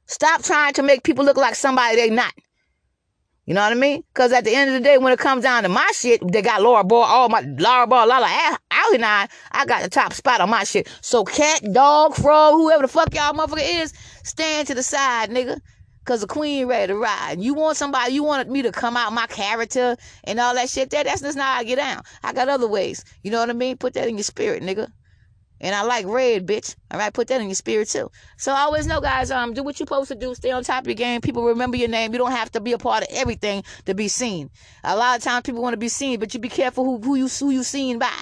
Stop 0.07 0.42
trying 0.42 0.72
to 0.74 0.83
make 0.83 1.02
people 1.02 1.24
look 1.24 1.37
like 1.37 1.54
somebody 1.54 1.96
they 1.96 2.11
not. 2.11 2.33
You 3.48 3.54
know 3.54 3.62
what 3.62 3.72
I 3.72 3.76
mean? 3.76 4.04
Because 4.12 4.33
at 4.33 4.44
the 4.44 4.54
end 4.54 4.68
of 4.68 4.74
the 4.74 4.81
day, 4.81 4.98
when 4.98 5.11
it 5.11 5.18
comes 5.18 5.42
down 5.42 5.62
to 5.62 5.70
my 5.70 5.90
shit, 5.94 6.20
they 6.33 6.42
got 6.42 6.61
Laura 6.61 6.85
Barr, 6.85 7.07
all 7.07 7.31
my 7.31 7.40
Laura 7.40 7.87
Barr, 7.87 8.07
Lala, 8.07 8.26
Allie 8.70 8.96
and 8.96 9.04
I, 9.07 9.26
I 9.52 9.64
got 9.64 9.83
the 9.83 9.88
top 9.88 10.12
spot 10.12 10.42
on 10.42 10.50
my 10.50 10.64
shit. 10.64 10.87
So 11.00 11.24
cat, 11.24 11.62
dog, 11.72 12.14
frog, 12.14 12.52
whoever 12.54 12.83
the 12.83 12.88
fuck 12.88 13.14
y'all 13.14 13.33
motherfucker 13.33 13.83
is, 13.83 13.94
stand 14.22 14.68
to 14.68 14.74
the 14.74 14.83
side, 14.83 15.31
nigga. 15.31 15.61
Cause 16.04 16.20
the 16.22 16.26
queen 16.26 16.66
ready 16.66 16.92
to 16.92 16.98
ride. 16.98 17.40
You 17.40 17.52
want 17.54 17.76
somebody, 17.78 18.12
you 18.12 18.22
want 18.22 18.48
me 18.50 18.62
to 18.62 18.72
come 18.72 18.96
out 18.96 19.12
my 19.12 19.26
character 19.26 19.96
and 20.24 20.40
all 20.40 20.54
that 20.54 20.68
shit 20.70 20.90
there. 20.90 21.04
That's 21.04 21.20
just 21.20 21.37
not 21.37 21.54
how 21.54 21.61
I 21.61 21.64
get 21.64 21.76
down. 21.76 22.02
I 22.22 22.33
got 22.35 22.48
other 22.48 22.68
ways. 22.68 23.04
You 23.22 23.31
know 23.31 23.40
what 23.40 23.50
I 23.50 23.54
mean? 23.54 23.76
Put 23.76 23.94
that 23.94 24.09
in 24.09 24.16
your 24.16 24.24
spirit, 24.24 24.62
nigga. 24.62 24.90
And 25.61 25.75
I 25.75 25.83
like 25.83 26.07
red, 26.07 26.47
bitch. 26.47 26.77
All 26.90 26.99
right, 26.99 27.12
put 27.12 27.29
that 27.29 27.40
in 27.40 27.49
your 27.49 27.55
spirit 27.55 27.88
too. 27.88 28.11
So 28.37 28.53
always 28.53 28.87
know, 28.87 29.01
guys, 29.01 29.31
um, 29.31 29.55
do 29.55 29.62
what 29.62 29.79
you're 29.79 29.87
supposed 29.87 30.09
to 30.09 30.14
do. 30.14 30.35
Stay 30.35 30.51
on 30.51 30.62
top 30.62 30.83
of 30.83 30.87
your 30.87 30.94
game. 30.94 31.21
People 31.21 31.44
remember 31.44 31.77
your 31.77 31.88
name. 31.88 32.12
You 32.12 32.18
don't 32.18 32.33
have 32.33 32.51
to 32.53 32.61
be 32.61 32.73
a 32.73 32.79
part 32.79 33.03
of 33.03 33.09
everything 33.11 33.64
to 33.87 33.94
be 33.94 34.09
seen. 34.09 34.51
A 34.85 34.97
lot 34.97 35.18
of 35.18 35.25
times 35.25 35.42
people 35.42 35.62
want 35.62 35.75
to 35.75 35.79
be 35.79 35.88
seen, 35.88 36.21
but 36.21 36.33
you 36.35 36.40
be 36.40 36.49
careful 36.49 36.85
who 36.85 36.99
who 36.99 37.14
you 37.16 37.29
who 37.29 37.51
you 37.51 37.62
seen 37.62 37.99
by. 37.99 38.12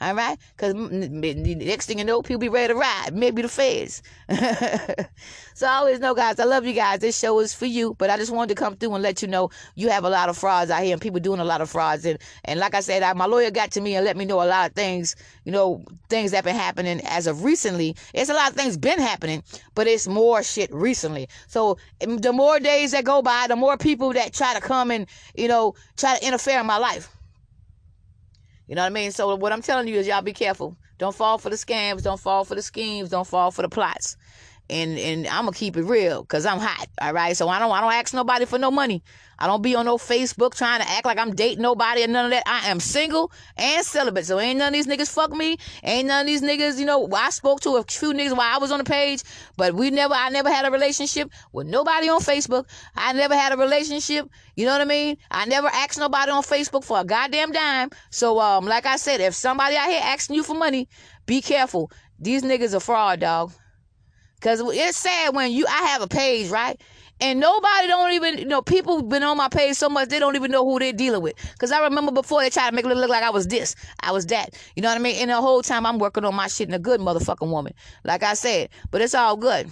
All 0.00 0.14
right? 0.14 0.38
Because 0.56 0.74
next 0.74 1.86
thing 1.86 1.98
you 1.98 2.04
know, 2.04 2.20
people 2.20 2.40
be 2.40 2.48
ready 2.48 2.72
to 2.72 2.78
ride. 2.78 3.14
Maybe 3.14 3.40
the 3.40 3.48
feds. 3.48 4.02
so 5.54 5.66
I 5.66 5.76
always 5.76 6.00
know, 6.00 6.14
guys, 6.14 6.38
I 6.38 6.44
love 6.44 6.66
you 6.66 6.74
guys. 6.74 7.00
This 7.00 7.18
show 7.18 7.38
is 7.40 7.54
for 7.54 7.64
you. 7.64 7.94
But 7.94 8.10
I 8.10 8.18
just 8.18 8.30
wanted 8.30 8.54
to 8.54 8.60
come 8.62 8.76
through 8.76 8.94
and 8.94 9.02
let 9.02 9.22
you 9.22 9.28
know 9.28 9.50
you 9.74 9.88
have 9.88 10.04
a 10.04 10.10
lot 10.10 10.28
of 10.28 10.36
frauds 10.36 10.70
out 10.70 10.82
here 10.82 10.92
and 10.92 11.00
people 11.00 11.20
doing 11.20 11.40
a 11.40 11.44
lot 11.44 11.62
of 11.62 11.70
frauds. 11.70 12.04
And, 12.04 12.18
and 12.44 12.60
like 12.60 12.74
I 12.74 12.80
said, 12.80 13.02
I, 13.02 13.14
my 13.14 13.24
lawyer 13.24 13.50
got 13.50 13.70
to 13.72 13.80
me 13.80 13.94
and 13.94 14.04
let 14.04 14.18
me 14.18 14.26
know 14.26 14.42
a 14.42 14.44
lot 14.44 14.68
of 14.68 14.76
things, 14.76 15.16
you 15.44 15.52
know, 15.52 15.82
things 16.10 16.30
that 16.32 16.44
been 16.44 16.56
happening 16.56 17.00
as 17.04 17.26
of 17.26 17.42
recently. 17.42 17.96
It's 18.12 18.28
a 18.28 18.34
lot 18.34 18.50
of 18.50 18.56
things 18.56 18.76
been 18.76 18.98
happening, 18.98 19.42
but 19.74 19.86
it's 19.86 20.06
more 20.06 20.42
shit 20.42 20.72
recently. 20.74 21.28
So 21.46 21.78
the 22.00 22.32
more 22.34 22.60
days 22.60 22.92
that 22.92 23.04
go 23.04 23.22
by, 23.22 23.46
the 23.48 23.56
more 23.56 23.78
people 23.78 24.12
that 24.12 24.34
try 24.34 24.52
to 24.52 24.60
come 24.60 24.90
and, 24.90 25.06
you 25.34 25.48
know, 25.48 25.74
try 25.96 26.18
to 26.18 26.26
interfere 26.26 26.60
in 26.60 26.66
my 26.66 26.76
life. 26.76 27.15
You 28.66 28.74
know 28.74 28.82
what 28.82 28.88
I 28.88 28.94
mean? 28.94 29.12
So 29.12 29.34
what 29.36 29.52
I'm 29.52 29.62
telling 29.62 29.88
you 29.88 29.96
is 29.96 30.06
y'all 30.06 30.22
be 30.22 30.32
careful. 30.32 30.76
Don't 30.98 31.14
fall 31.14 31.38
for 31.38 31.50
the 31.50 31.56
scams. 31.56 32.02
Don't 32.02 32.20
fall 32.20 32.44
for 32.44 32.54
the 32.54 32.62
schemes. 32.62 33.10
Don't 33.10 33.26
fall 33.26 33.50
for 33.50 33.62
the 33.62 33.68
plots. 33.68 34.16
And 34.68 34.98
and 34.98 35.26
I'm 35.28 35.44
gonna 35.44 35.52
keep 35.52 35.76
it 35.76 35.82
real 35.82 36.22
because 36.22 36.44
I'm 36.44 36.58
hot. 36.58 36.88
All 37.00 37.12
right. 37.12 37.36
So 37.36 37.48
I 37.48 37.58
don't 37.58 37.70
I 37.70 37.80
don't 37.80 37.92
ask 37.92 38.12
nobody 38.12 38.44
for 38.44 38.58
no 38.58 38.70
money. 38.70 39.02
I 39.38 39.46
don't 39.46 39.62
be 39.62 39.74
on 39.74 39.84
no 39.84 39.98
Facebook 39.98 40.54
trying 40.54 40.80
to 40.80 40.88
act 40.88 41.04
like 41.04 41.18
I'm 41.18 41.34
dating 41.34 41.62
nobody 41.62 42.02
and 42.02 42.12
none 42.12 42.26
of 42.26 42.30
that. 42.30 42.44
I 42.46 42.70
am 42.70 42.80
single 42.80 43.30
and 43.56 43.84
celibate. 43.84 44.24
So 44.24 44.40
ain't 44.40 44.58
none 44.58 44.68
of 44.68 44.72
these 44.72 44.86
niggas 44.86 45.12
fuck 45.12 45.30
me. 45.30 45.58
Ain't 45.82 46.08
none 46.08 46.22
of 46.22 46.26
these 46.26 46.42
niggas, 46.42 46.78
you 46.78 46.86
know, 46.86 47.08
I 47.14 47.30
spoke 47.30 47.60
to 47.60 47.76
a 47.76 47.82
few 47.82 48.12
niggas 48.14 48.36
while 48.36 48.54
I 48.54 48.58
was 48.58 48.72
on 48.72 48.78
the 48.78 48.84
page, 48.84 49.22
but 49.56 49.74
we 49.74 49.90
never, 49.90 50.14
I 50.14 50.30
never 50.30 50.50
had 50.50 50.64
a 50.64 50.70
relationship 50.70 51.30
with 51.52 51.66
nobody 51.66 52.08
on 52.08 52.20
Facebook. 52.20 52.66
I 52.94 53.12
never 53.12 53.36
had 53.36 53.52
a 53.52 53.56
relationship. 53.56 54.28
You 54.54 54.64
know 54.64 54.72
what 54.72 54.80
I 54.80 54.86
mean? 54.86 55.18
I 55.30 55.44
never 55.44 55.68
asked 55.68 55.98
nobody 55.98 56.30
on 56.30 56.42
Facebook 56.42 56.84
for 56.84 57.00
a 57.00 57.04
goddamn 57.04 57.52
dime. 57.52 57.90
So, 58.10 58.40
um, 58.40 58.64
like 58.64 58.86
I 58.86 58.96
said, 58.96 59.20
if 59.20 59.34
somebody 59.34 59.76
out 59.76 59.88
here 59.88 60.00
asking 60.02 60.36
you 60.36 60.44
for 60.44 60.54
money, 60.54 60.88
be 61.26 61.42
careful. 61.42 61.90
These 62.18 62.42
niggas 62.42 62.74
are 62.74 62.80
fraud, 62.80 63.20
dog. 63.20 63.52
Cause 64.40 64.60
it's 64.64 64.98
sad 64.98 65.34
when 65.34 65.50
you, 65.52 65.66
I 65.66 65.86
have 65.86 66.02
a 66.02 66.06
page, 66.06 66.50
right? 66.50 66.80
And 67.20 67.40
nobody 67.40 67.86
don't 67.86 68.12
even, 68.12 68.38
you 68.38 68.44
know, 68.44 68.60
people 68.60 69.02
been 69.02 69.22
on 69.22 69.38
my 69.38 69.48
page 69.48 69.76
so 69.76 69.88
much 69.88 70.10
they 70.10 70.18
don't 70.18 70.36
even 70.36 70.50
know 70.50 70.64
who 70.64 70.78
they're 70.78 70.92
dealing 70.92 71.22
with. 71.22 71.34
Cause 71.58 71.72
I 71.72 71.82
remember 71.82 72.12
before 72.12 72.42
they 72.42 72.50
tried 72.50 72.70
to 72.70 72.76
make 72.76 72.84
it 72.84 72.88
look 72.88 73.08
like 73.08 73.22
I 73.22 73.30
was 73.30 73.46
this, 73.46 73.74
I 74.00 74.12
was 74.12 74.26
that. 74.26 74.50
You 74.74 74.82
know 74.82 74.88
what 74.88 74.98
I 74.98 75.00
mean? 75.00 75.16
And 75.16 75.30
the 75.30 75.40
whole 75.40 75.62
time 75.62 75.86
I'm 75.86 75.98
working 75.98 76.24
on 76.24 76.34
my 76.34 76.48
shit 76.48 76.68
in 76.68 76.74
a 76.74 76.78
good 76.78 77.00
motherfucking 77.00 77.50
woman. 77.50 77.72
Like 78.04 78.22
I 78.22 78.34
said. 78.34 78.68
But 78.90 79.00
it's 79.00 79.14
all 79.14 79.36
good. 79.36 79.70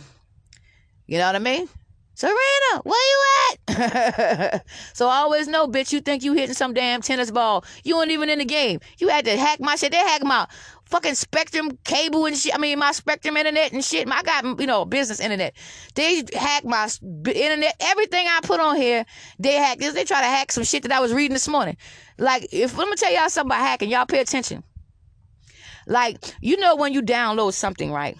You 1.06 1.18
know 1.18 1.26
what 1.26 1.36
I 1.36 1.40
mean? 1.40 1.68
Serena, 2.16 2.82
where 2.84 2.94
you 2.94 3.24
at? 3.50 4.64
so 4.94 5.08
I 5.08 5.16
always 5.16 5.48
know, 5.48 5.66
bitch, 5.66 5.92
you 5.92 6.00
think 6.00 6.22
you 6.22 6.32
hitting 6.32 6.54
some 6.54 6.72
damn 6.72 7.02
tennis 7.02 7.32
ball. 7.32 7.64
You 7.82 7.96
weren't 7.96 8.12
even 8.12 8.30
in 8.30 8.38
the 8.38 8.44
game. 8.44 8.78
You 8.98 9.08
had 9.08 9.24
to 9.24 9.36
hack 9.36 9.58
my 9.60 9.74
shit. 9.74 9.90
They 9.90 9.98
hack 9.98 10.22
my 10.22 10.46
fucking 10.94 11.14
Spectrum 11.14 11.76
cable 11.84 12.26
and 12.26 12.36
shit. 12.36 12.54
I 12.54 12.58
mean, 12.58 12.78
my 12.78 12.92
Spectrum 12.92 13.36
internet 13.36 13.72
and 13.72 13.84
shit. 13.84 14.08
I 14.08 14.22
got, 14.22 14.60
you 14.60 14.66
know, 14.66 14.84
business 14.84 15.20
internet. 15.20 15.54
They 15.94 16.22
hack 16.34 16.64
my 16.64 16.88
internet. 17.02 17.74
Everything 17.80 18.26
I 18.28 18.40
put 18.42 18.60
on 18.60 18.76
here, 18.76 19.04
they 19.38 19.54
hack. 19.54 19.78
This, 19.78 19.94
they 19.94 20.04
try 20.04 20.20
to 20.20 20.26
hack 20.26 20.52
some 20.52 20.64
shit 20.64 20.82
that 20.84 20.92
I 20.92 21.00
was 21.00 21.12
reading 21.12 21.34
this 21.34 21.48
morning. 21.48 21.76
Like, 22.18 22.46
if 22.52 22.78
I'm 22.78 22.84
gonna 22.84 22.96
tell 22.96 23.12
y'all 23.12 23.28
something 23.28 23.50
about 23.50 23.66
hacking, 23.66 23.90
y'all 23.90 24.06
pay 24.06 24.20
attention. 24.20 24.62
Like, 25.86 26.18
you 26.40 26.56
know 26.58 26.76
when 26.76 26.92
you 26.92 27.02
download 27.02 27.54
something, 27.54 27.90
right? 27.90 28.16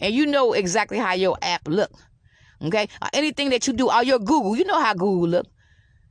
And 0.00 0.14
you 0.14 0.26
know 0.26 0.52
exactly 0.52 0.98
how 0.98 1.14
your 1.14 1.36
app 1.42 1.68
look 1.68 1.92
Okay? 2.62 2.88
Or 3.00 3.08
anything 3.12 3.50
that 3.50 3.66
you 3.66 3.72
do, 3.72 3.90
or 3.90 4.02
your 4.02 4.18
Google, 4.18 4.56
you 4.56 4.64
know 4.64 4.80
how 4.80 4.92
Google 4.92 5.28
look. 5.28 5.46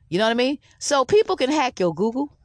You 0.10 0.18
know 0.18 0.26
what 0.26 0.32
I 0.32 0.36
mean? 0.36 0.58
So 0.80 1.06
people 1.06 1.36
can 1.36 1.52
hack 1.52 1.80
your 1.80 1.94
Google. 1.94 2.36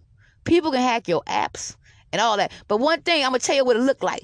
People 0.44 0.72
can 0.72 0.82
hack 0.82 1.08
your 1.08 1.22
apps 1.22 1.76
and 2.14 2.20
all 2.20 2.36
that. 2.36 2.52
But 2.68 2.78
one 2.78 3.02
thing 3.02 3.24
I'm 3.24 3.32
gonna 3.32 3.40
tell 3.40 3.56
you 3.56 3.64
what 3.64 3.76
it 3.76 3.80
look 3.80 4.02
like. 4.02 4.22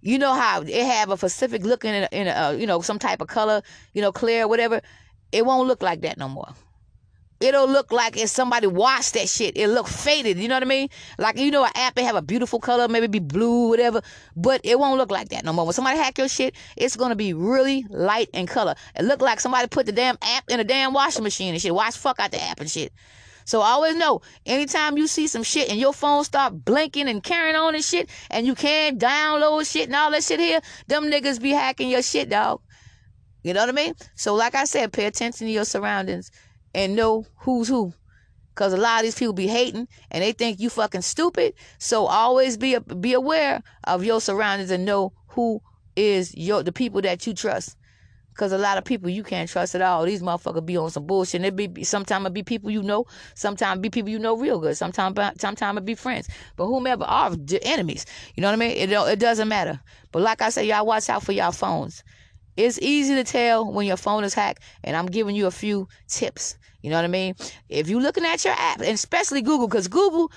You 0.00 0.18
know 0.18 0.32
how 0.32 0.62
it 0.62 0.84
have 0.84 1.10
a 1.10 1.16
specific 1.16 1.62
look 1.62 1.84
in 1.84 1.94
a, 1.94 2.08
in 2.10 2.26
a 2.26 2.30
uh, 2.30 2.50
you 2.52 2.66
know 2.66 2.80
some 2.80 2.98
type 2.98 3.20
of 3.20 3.28
color, 3.28 3.62
you 3.92 4.02
know 4.02 4.12
clear 4.12 4.48
whatever. 4.48 4.80
It 5.30 5.44
won't 5.44 5.68
look 5.68 5.82
like 5.82 6.00
that 6.00 6.16
no 6.16 6.28
more 6.28 6.54
it'll 7.40 7.68
look 7.68 7.92
like 7.92 8.16
if 8.16 8.28
somebody 8.28 8.66
washed 8.66 9.14
that 9.14 9.28
shit. 9.28 9.56
It'll 9.56 9.74
look 9.74 9.88
faded. 9.88 10.38
You 10.38 10.48
know 10.48 10.56
what 10.56 10.62
I 10.62 10.66
mean? 10.66 10.88
Like 11.18 11.38
you 11.38 11.50
know, 11.50 11.64
an 11.64 11.72
app 11.74 11.98
it 11.98 12.04
have 12.04 12.16
a 12.16 12.22
beautiful 12.22 12.60
color, 12.60 12.88
maybe 12.88 13.06
be 13.06 13.18
blue, 13.18 13.68
whatever, 13.68 14.02
but 14.34 14.60
it 14.64 14.78
won't 14.78 14.98
look 14.98 15.10
like 15.10 15.28
that 15.30 15.44
no 15.44 15.52
more. 15.52 15.64
When 15.64 15.74
somebody 15.74 15.98
hack 15.98 16.18
your 16.18 16.28
shit, 16.28 16.54
it's 16.76 16.96
gonna 16.96 17.16
be 17.16 17.32
really 17.32 17.84
light 17.90 18.30
in 18.32 18.46
color. 18.46 18.74
It 18.94 19.04
look 19.04 19.20
like 19.20 19.40
somebody 19.40 19.68
put 19.68 19.86
the 19.86 19.92
damn 19.92 20.18
app 20.22 20.44
in 20.48 20.60
a 20.60 20.64
damn 20.64 20.92
washing 20.92 21.24
machine 21.24 21.52
and 21.52 21.60
shit. 21.60 21.74
Wash 21.74 21.96
fuck 21.96 22.18
out 22.20 22.30
the 22.30 22.42
app 22.42 22.60
and 22.60 22.70
shit. 22.70 22.92
So 23.46 23.60
always 23.60 23.94
know, 23.94 24.22
anytime 24.44 24.98
you 24.98 25.06
see 25.06 25.28
some 25.28 25.44
shit 25.44 25.70
and 25.70 25.78
your 25.78 25.92
phone 25.92 26.24
start 26.24 26.64
blinking 26.64 27.08
and 27.08 27.22
carrying 27.22 27.54
on 27.54 27.76
and 27.76 27.84
shit, 27.84 28.10
and 28.28 28.44
you 28.44 28.56
can't 28.56 28.98
download 28.98 29.70
shit 29.70 29.86
and 29.86 29.94
all 29.94 30.10
that 30.10 30.24
shit 30.24 30.40
here, 30.40 30.60
them 30.88 31.04
niggas 31.04 31.40
be 31.40 31.50
hacking 31.50 31.88
your 31.88 32.02
shit, 32.02 32.28
dog. 32.28 32.60
You 33.44 33.54
know 33.54 33.60
what 33.60 33.68
I 33.68 33.72
mean? 33.72 33.94
So 34.16 34.34
like 34.34 34.56
I 34.56 34.64
said, 34.64 34.92
pay 34.92 35.06
attention 35.06 35.46
to 35.46 35.52
your 35.52 35.64
surroundings 35.64 36.32
and 36.74 36.96
know 36.96 37.24
who's 37.36 37.68
who. 37.68 37.94
Cause 38.56 38.72
a 38.72 38.76
lot 38.76 39.00
of 39.00 39.02
these 39.04 39.14
people 39.14 39.34
be 39.34 39.46
hating 39.46 39.86
and 40.10 40.24
they 40.24 40.32
think 40.32 40.58
you 40.58 40.68
fucking 40.68 41.02
stupid. 41.02 41.54
So 41.78 42.06
always 42.06 42.56
be 42.56 42.76
be 42.78 43.12
aware 43.12 43.62
of 43.84 44.02
your 44.04 44.20
surroundings 44.20 44.72
and 44.72 44.84
know 44.84 45.12
who 45.28 45.60
is 45.94 46.34
your 46.34 46.64
the 46.64 46.72
people 46.72 47.00
that 47.02 47.24
you 47.26 47.34
trust. 47.34 47.76
Cause 48.36 48.52
a 48.52 48.58
lot 48.58 48.76
of 48.76 48.84
people 48.84 49.08
you 49.08 49.22
can't 49.22 49.48
trust 49.48 49.74
at 49.74 49.82
all. 49.82 50.04
These 50.04 50.22
motherfuckers 50.22 50.66
be 50.66 50.76
on 50.76 50.90
some 50.90 51.06
bullshit. 51.06 51.42
And 51.42 51.46
It 51.46 51.56
be 51.74 51.84
sometimes 51.84 52.26
it 52.26 52.34
be 52.34 52.42
people 52.42 52.70
you 52.70 52.82
know, 52.82 53.06
sometimes 53.34 53.80
be 53.80 53.90
people 53.90 54.10
you 54.10 54.18
know 54.18 54.36
real 54.36 54.58
good. 54.58 54.76
Sometimes 54.76 55.18
sometimes 55.38 55.78
it 55.78 55.84
be 55.84 55.94
friends. 55.94 56.28
But 56.56 56.66
whomever 56.66 57.04
are 57.04 57.34
enemies. 57.62 58.04
You 58.34 58.42
know 58.42 58.48
what 58.48 58.54
I 58.54 58.56
mean? 58.56 58.76
It 58.76 58.90
it 58.92 59.18
doesn't 59.18 59.48
matter. 59.48 59.80
But 60.12 60.22
like 60.22 60.42
I 60.42 60.50
said, 60.50 60.66
y'all 60.66 60.86
watch 60.86 61.08
out 61.08 61.22
for 61.22 61.32
y'all 61.32 61.52
phones. 61.52 62.04
It's 62.56 62.78
easy 62.80 63.14
to 63.14 63.24
tell 63.24 63.70
when 63.70 63.86
your 63.86 63.96
phone 63.96 64.24
is 64.24 64.34
hacked, 64.34 64.62
and 64.82 64.96
I'm 64.96 65.06
giving 65.06 65.36
you 65.36 65.46
a 65.46 65.50
few 65.50 65.88
tips. 66.08 66.56
You 66.82 66.90
know 66.90 66.96
what 66.96 67.04
I 67.04 67.08
mean? 67.08 67.34
If 67.68 67.88
you're 67.88 68.00
looking 68.00 68.24
at 68.24 68.44
your 68.44 68.54
app, 68.56 68.80
and 68.80 68.90
especially 68.90 69.42
Google, 69.42 69.66
because 69.66 69.88
Google 69.88 70.30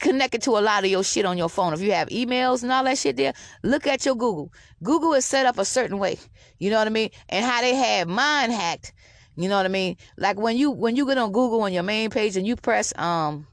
connected 0.00 0.42
to 0.42 0.50
a 0.52 0.60
lot 0.60 0.84
of 0.84 0.90
your 0.90 1.04
shit 1.04 1.24
on 1.24 1.38
your 1.38 1.48
phone. 1.48 1.72
If 1.72 1.80
you 1.80 1.92
have 1.92 2.08
emails 2.08 2.62
and 2.62 2.72
all 2.72 2.84
that 2.84 2.98
shit 2.98 3.16
there, 3.16 3.32
look 3.62 3.86
at 3.86 4.04
your 4.04 4.14
Google. 4.14 4.52
Google 4.82 5.14
is 5.14 5.24
set 5.24 5.46
up 5.46 5.58
a 5.58 5.64
certain 5.64 5.98
way. 5.98 6.18
You 6.58 6.70
know 6.70 6.78
what 6.78 6.86
I 6.86 6.90
mean? 6.90 7.10
And 7.28 7.44
how 7.44 7.60
they 7.60 7.74
have 7.74 8.08
mine 8.08 8.50
hacked. 8.50 8.92
You 9.36 9.48
know 9.48 9.56
what 9.56 9.66
I 9.66 9.70
mean? 9.70 9.96
Like 10.16 10.38
when 10.38 10.56
you 10.56 10.70
when 10.70 10.96
you 10.96 11.06
get 11.06 11.18
on 11.18 11.32
Google 11.32 11.62
on 11.62 11.72
your 11.72 11.82
main 11.82 12.10
page 12.10 12.36
and 12.36 12.46
you 12.46 12.56
press 12.56 12.92
um 12.96 13.46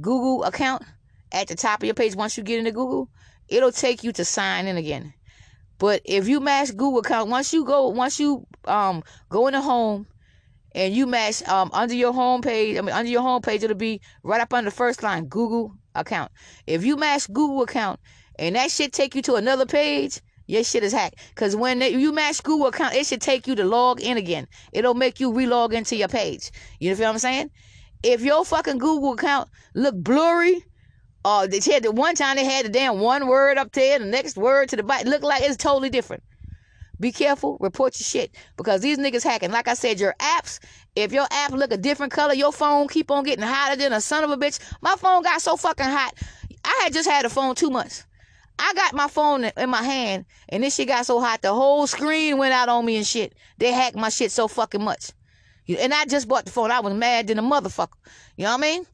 Google 0.00 0.44
account 0.44 0.82
at 1.32 1.48
the 1.48 1.54
top 1.54 1.80
of 1.80 1.84
your 1.84 1.94
page, 1.94 2.14
once 2.14 2.36
you 2.36 2.44
get 2.44 2.58
into 2.58 2.72
Google, 2.72 3.08
it'll 3.48 3.72
take 3.72 4.04
you 4.04 4.12
to 4.12 4.24
sign 4.24 4.66
in 4.66 4.76
again. 4.76 5.12
But 5.82 6.00
if 6.04 6.28
you 6.28 6.38
match 6.38 6.68
Google 6.76 7.00
account, 7.00 7.28
once 7.28 7.52
you 7.52 7.64
go, 7.64 7.88
once 7.88 8.20
you 8.20 8.46
um 8.66 9.02
go 9.30 9.48
into 9.48 9.60
home 9.60 10.06
and 10.76 10.94
you 10.94 11.08
match 11.08 11.42
um 11.48 11.70
under 11.72 11.92
your 11.92 12.12
home 12.12 12.40
page, 12.40 12.78
I 12.78 12.82
mean 12.82 12.94
under 12.94 13.10
your 13.10 13.22
home 13.22 13.42
page, 13.42 13.64
it'll 13.64 13.76
be 13.76 14.00
right 14.22 14.40
up 14.40 14.54
on 14.54 14.64
the 14.64 14.70
first 14.70 15.02
line, 15.02 15.24
Google 15.26 15.74
account. 15.96 16.30
If 16.68 16.84
you 16.84 16.94
match 16.96 17.26
Google 17.32 17.62
account 17.62 17.98
and 18.38 18.54
that 18.54 18.70
shit 18.70 18.92
take 18.92 19.16
you 19.16 19.22
to 19.22 19.34
another 19.34 19.66
page, 19.66 20.20
your 20.46 20.62
shit 20.62 20.84
is 20.84 20.92
hacked. 20.92 21.16
Cause 21.34 21.56
when 21.56 21.80
they, 21.80 21.88
you 21.88 22.12
match 22.12 22.44
Google 22.44 22.68
account, 22.68 22.94
it 22.94 23.04
should 23.04 23.20
take 23.20 23.48
you 23.48 23.56
to 23.56 23.64
log 23.64 24.00
in 24.00 24.16
again. 24.16 24.46
It'll 24.72 24.94
make 24.94 25.18
you 25.18 25.32
relog 25.32 25.72
into 25.72 25.96
your 25.96 26.06
page. 26.06 26.52
You 26.78 26.94
feel 26.94 27.06
what 27.06 27.14
I'm 27.14 27.18
saying? 27.18 27.50
If 28.04 28.20
your 28.20 28.44
fucking 28.44 28.78
Google 28.78 29.14
account 29.14 29.48
look 29.74 29.96
blurry, 29.96 30.64
or 31.24 31.46
they 31.46 31.60
had 31.60 31.84
the 31.84 31.92
one 31.92 32.14
time 32.14 32.36
they 32.36 32.44
had 32.44 32.64
the 32.64 32.68
damn 32.68 32.98
one 32.98 33.26
word 33.26 33.58
up 33.58 33.72
there, 33.72 33.98
the 33.98 34.04
next 34.04 34.36
word 34.36 34.68
to 34.70 34.76
the 34.76 34.82
bite, 34.82 35.06
look 35.06 35.22
like 35.22 35.42
it's 35.42 35.56
totally 35.56 35.90
different. 35.90 36.22
Be 37.00 37.10
careful, 37.10 37.56
report 37.60 37.98
your 37.98 38.04
shit 38.04 38.34
because 38.56 38.80
these 38.80 38.98
niggas 38.98 39.24
hacking. 39.24 39.50
Like 39.50 39.66
I 39.66 39.74
said, 39.74 39.98
your 39.98 40.14
apps, 40.20 40.60
if 40.94 41.12
your 41.12 41.26
app 41.30 41.50
look 41.50 41.72
a 41.72 41.76
different 41.76 42.12
color, 42.12 42.34
your 42.34 42.52
phone 42.52 42.86
keep 42.86 43.10
on 43.10 43.24
getting 43.24 43.44
hotter 43.44 43.76
than 43.76 43.92
a 43.92 44.00
son 44.00 44.22
of 44.22 44.30
a 44.30 44.36
bitch. 44.36 44.60
My 44.80 44.94
phone 44.96 45.22
got 45.22 45.42
so 45.42 45.56
fucking 45.56 45.86
hot. 45.86 46.14
I 46.64 46.80
had 46.84 46.92
just 46.92 47.08
had 47.08 47.24
a 47.24 47.28
phone 47.28 47.56
two 47.56 47.70
months. 47.70 48.06
I 48.58 48.72
got 48.74 48.94
my 48.94 49.08
phone 49.08 49.44
in 49.44 49.70
my 49.70 49.82
hand 49.82 50.26
and 50.48 50.62
this 50.62 50.76
shit 50.76 50.88
got 50.88 51.06
so 51.06 51.20
hot 51.20 51.42
the 51.42 51.52
whole 51.52 51.86
screen 51.88 52.38
went 52.38 52.52
out 52.52 52.68
on 52.68 52.84
me 52.84 52.96
and 52.96 53.06
shit. 53.06 53.34
They 53.58 53.72
hacked 53.72 53.96
my 53.96 54.08
shit 54.08 54.30
so 54.30 54.46
fucking 54.46 54.82
much. 54.82 55.10
And 55.68 55.92
I 55.92 56.04
just 56.04 56.28
bought 56.28 56.44
the 56.44 56.52
phone. 56.52 56.70
I 56.70 56.80
was 56.80 56.94
mad 56.94 57.26
than 57.26 57.38
a 57.38 57.42
motherfucker. 57.42 57.96
You 58.36 58.44
know 58.44 58.50
what 58.50 58.58
I 58.58 58.62
mean? 58.62 58.86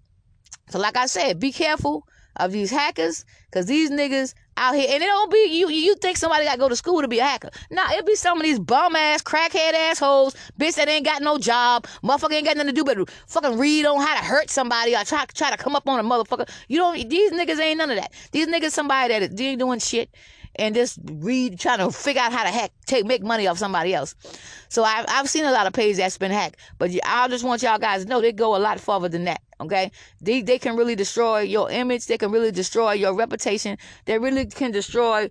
So 0.71 0.79
like 0.79 0.97
I 0.97 1.07
said, 1.07 1.41
be 1.41 1.53
careful 1.53 2.07
of 2.39 2.53
these 2.53 2.71
hackers, 2.71 3.25
cause 3.51 3.67
these 3.67 3.91
niggas 3.91 4.35
out 4.57 4.75
here, 4.75 4.89
and 4.91 5.03
it 5.03 5.07
don't 5.07 5.31
be 5.31 5.47
you. 5.51 5.69
You 5.71 5.95
think 5.97 6.17
somebody 6.17 6.45
got 6.45 6.55
to 6.55 6.59
go 6.59 6.69
to 6.69 6.77
school 6.77 7.01
to 7.01 7.09
be 7.09 7.19
a 7.19 7.25
hacker? 7.25 7.51
Nah, 7.71 7.91
it 7.93 8.05
be 8.07 8.15
some 8.15 8.39
of 8.39 8.45
these 8.45 8.59
bum 8.59 8.97
ass, 8.97 9.23
crackhead 9.23 9.75
assholes, 9.75 10.35
bitch 10.59 10.75
that 10.75 10.89
ain't 10.89 11.05
got 11.05 11.23
no 11.23 11.39
job, 11.39 11.87
motherfucker 12.03 12.33
ain't 12.33 12.47
got 12.47 12.57
nothing 12.57 12.75
to 12.75 12.83
do 12.83 12.85
but 12.85 13.11
fucking 13.27 13.59
read 13.59 13.87
on 13.87 14.01
how 14.01 14.19
to 14.19 14.25
hurt 14.25 14.51
somebody 14.51 14.95
or 14.95 15.05
try 15.05 15.25
try 15.35 15.51
to 15.51 15.57
come 15.57 15.77
up 15.77 15.89
on 15.89 16.01
a 16.01 16.03
motherfucker. 16.03 16.49
You 16.69 16.79
don't. 16.79 17.09
These 17.09 17.33
niggas 17.33 17.61
ain't 17.61 17.79
none 17.79 17.91
of 17.91 17.97
that. 17.97 18.13
These 18.33 18.49
niggas 18.49 18.71
somebody 18.71 19.19
that 19.19 19.41
ain't 19.41 19.59
doing 19.59 19.79
shit 19.79 20.11
and 20.57 20.75
just 20.75 20.99
read, 21.05 21.59
trying 21.59 21.79
to 21.79 21.91
figure 21.91 22.23
out 22.23 22.33
how 22.33 22.45
to 22.45 22.51
hack, 22.51 22.73
take, 22.87 23.07
make 23.07 23.23
money 23.23 23.47
off 23.47 23.59
somebody 23.59 23.95
else. 23.95 24.15
So 24.69 24.85
I've, 24.85 25.07
I've 25.09 25.29
seen 25.29 25.45
a 25.45 25.53
lot 25.53 25.67
of 25.67 25.73
pages 25.73 25.99
that's 25.99 26.19
been 26.19 26.31
hacked, 26.31 26.57
but 26.79 26.91
I 27.05 27.29
just 27.29 27.45
want 27.45 27.63
y'all 27.63 27.79
guys 27.79 28.05
to 28.05 28.09
know 28.09 28.21
they 28.21 28.33
go 28.33 28.57
a 28.57 28.59
lot 28.59 28.81
further 28.81 29.09
than 29.09 29.25
that. 29.25 29.41
Okay, 29.61 29.91
they 30.21 30.41
they 30.43 30.59
can 30.59 30.77
really 30.77 30.95
destroy 30.95 31.41
your 31.41 31.69
image. 31.69 32.07
They 32.07 32.17
can 32.17 32.31
really 32.31 32.53
destroy 32.53 32.93
your 32.93 33.13
reputation. 33.15 33.77
They 34.05 34.19
really 34.19 34.47
can 34.47 34.71
destroy. 34.71 35.31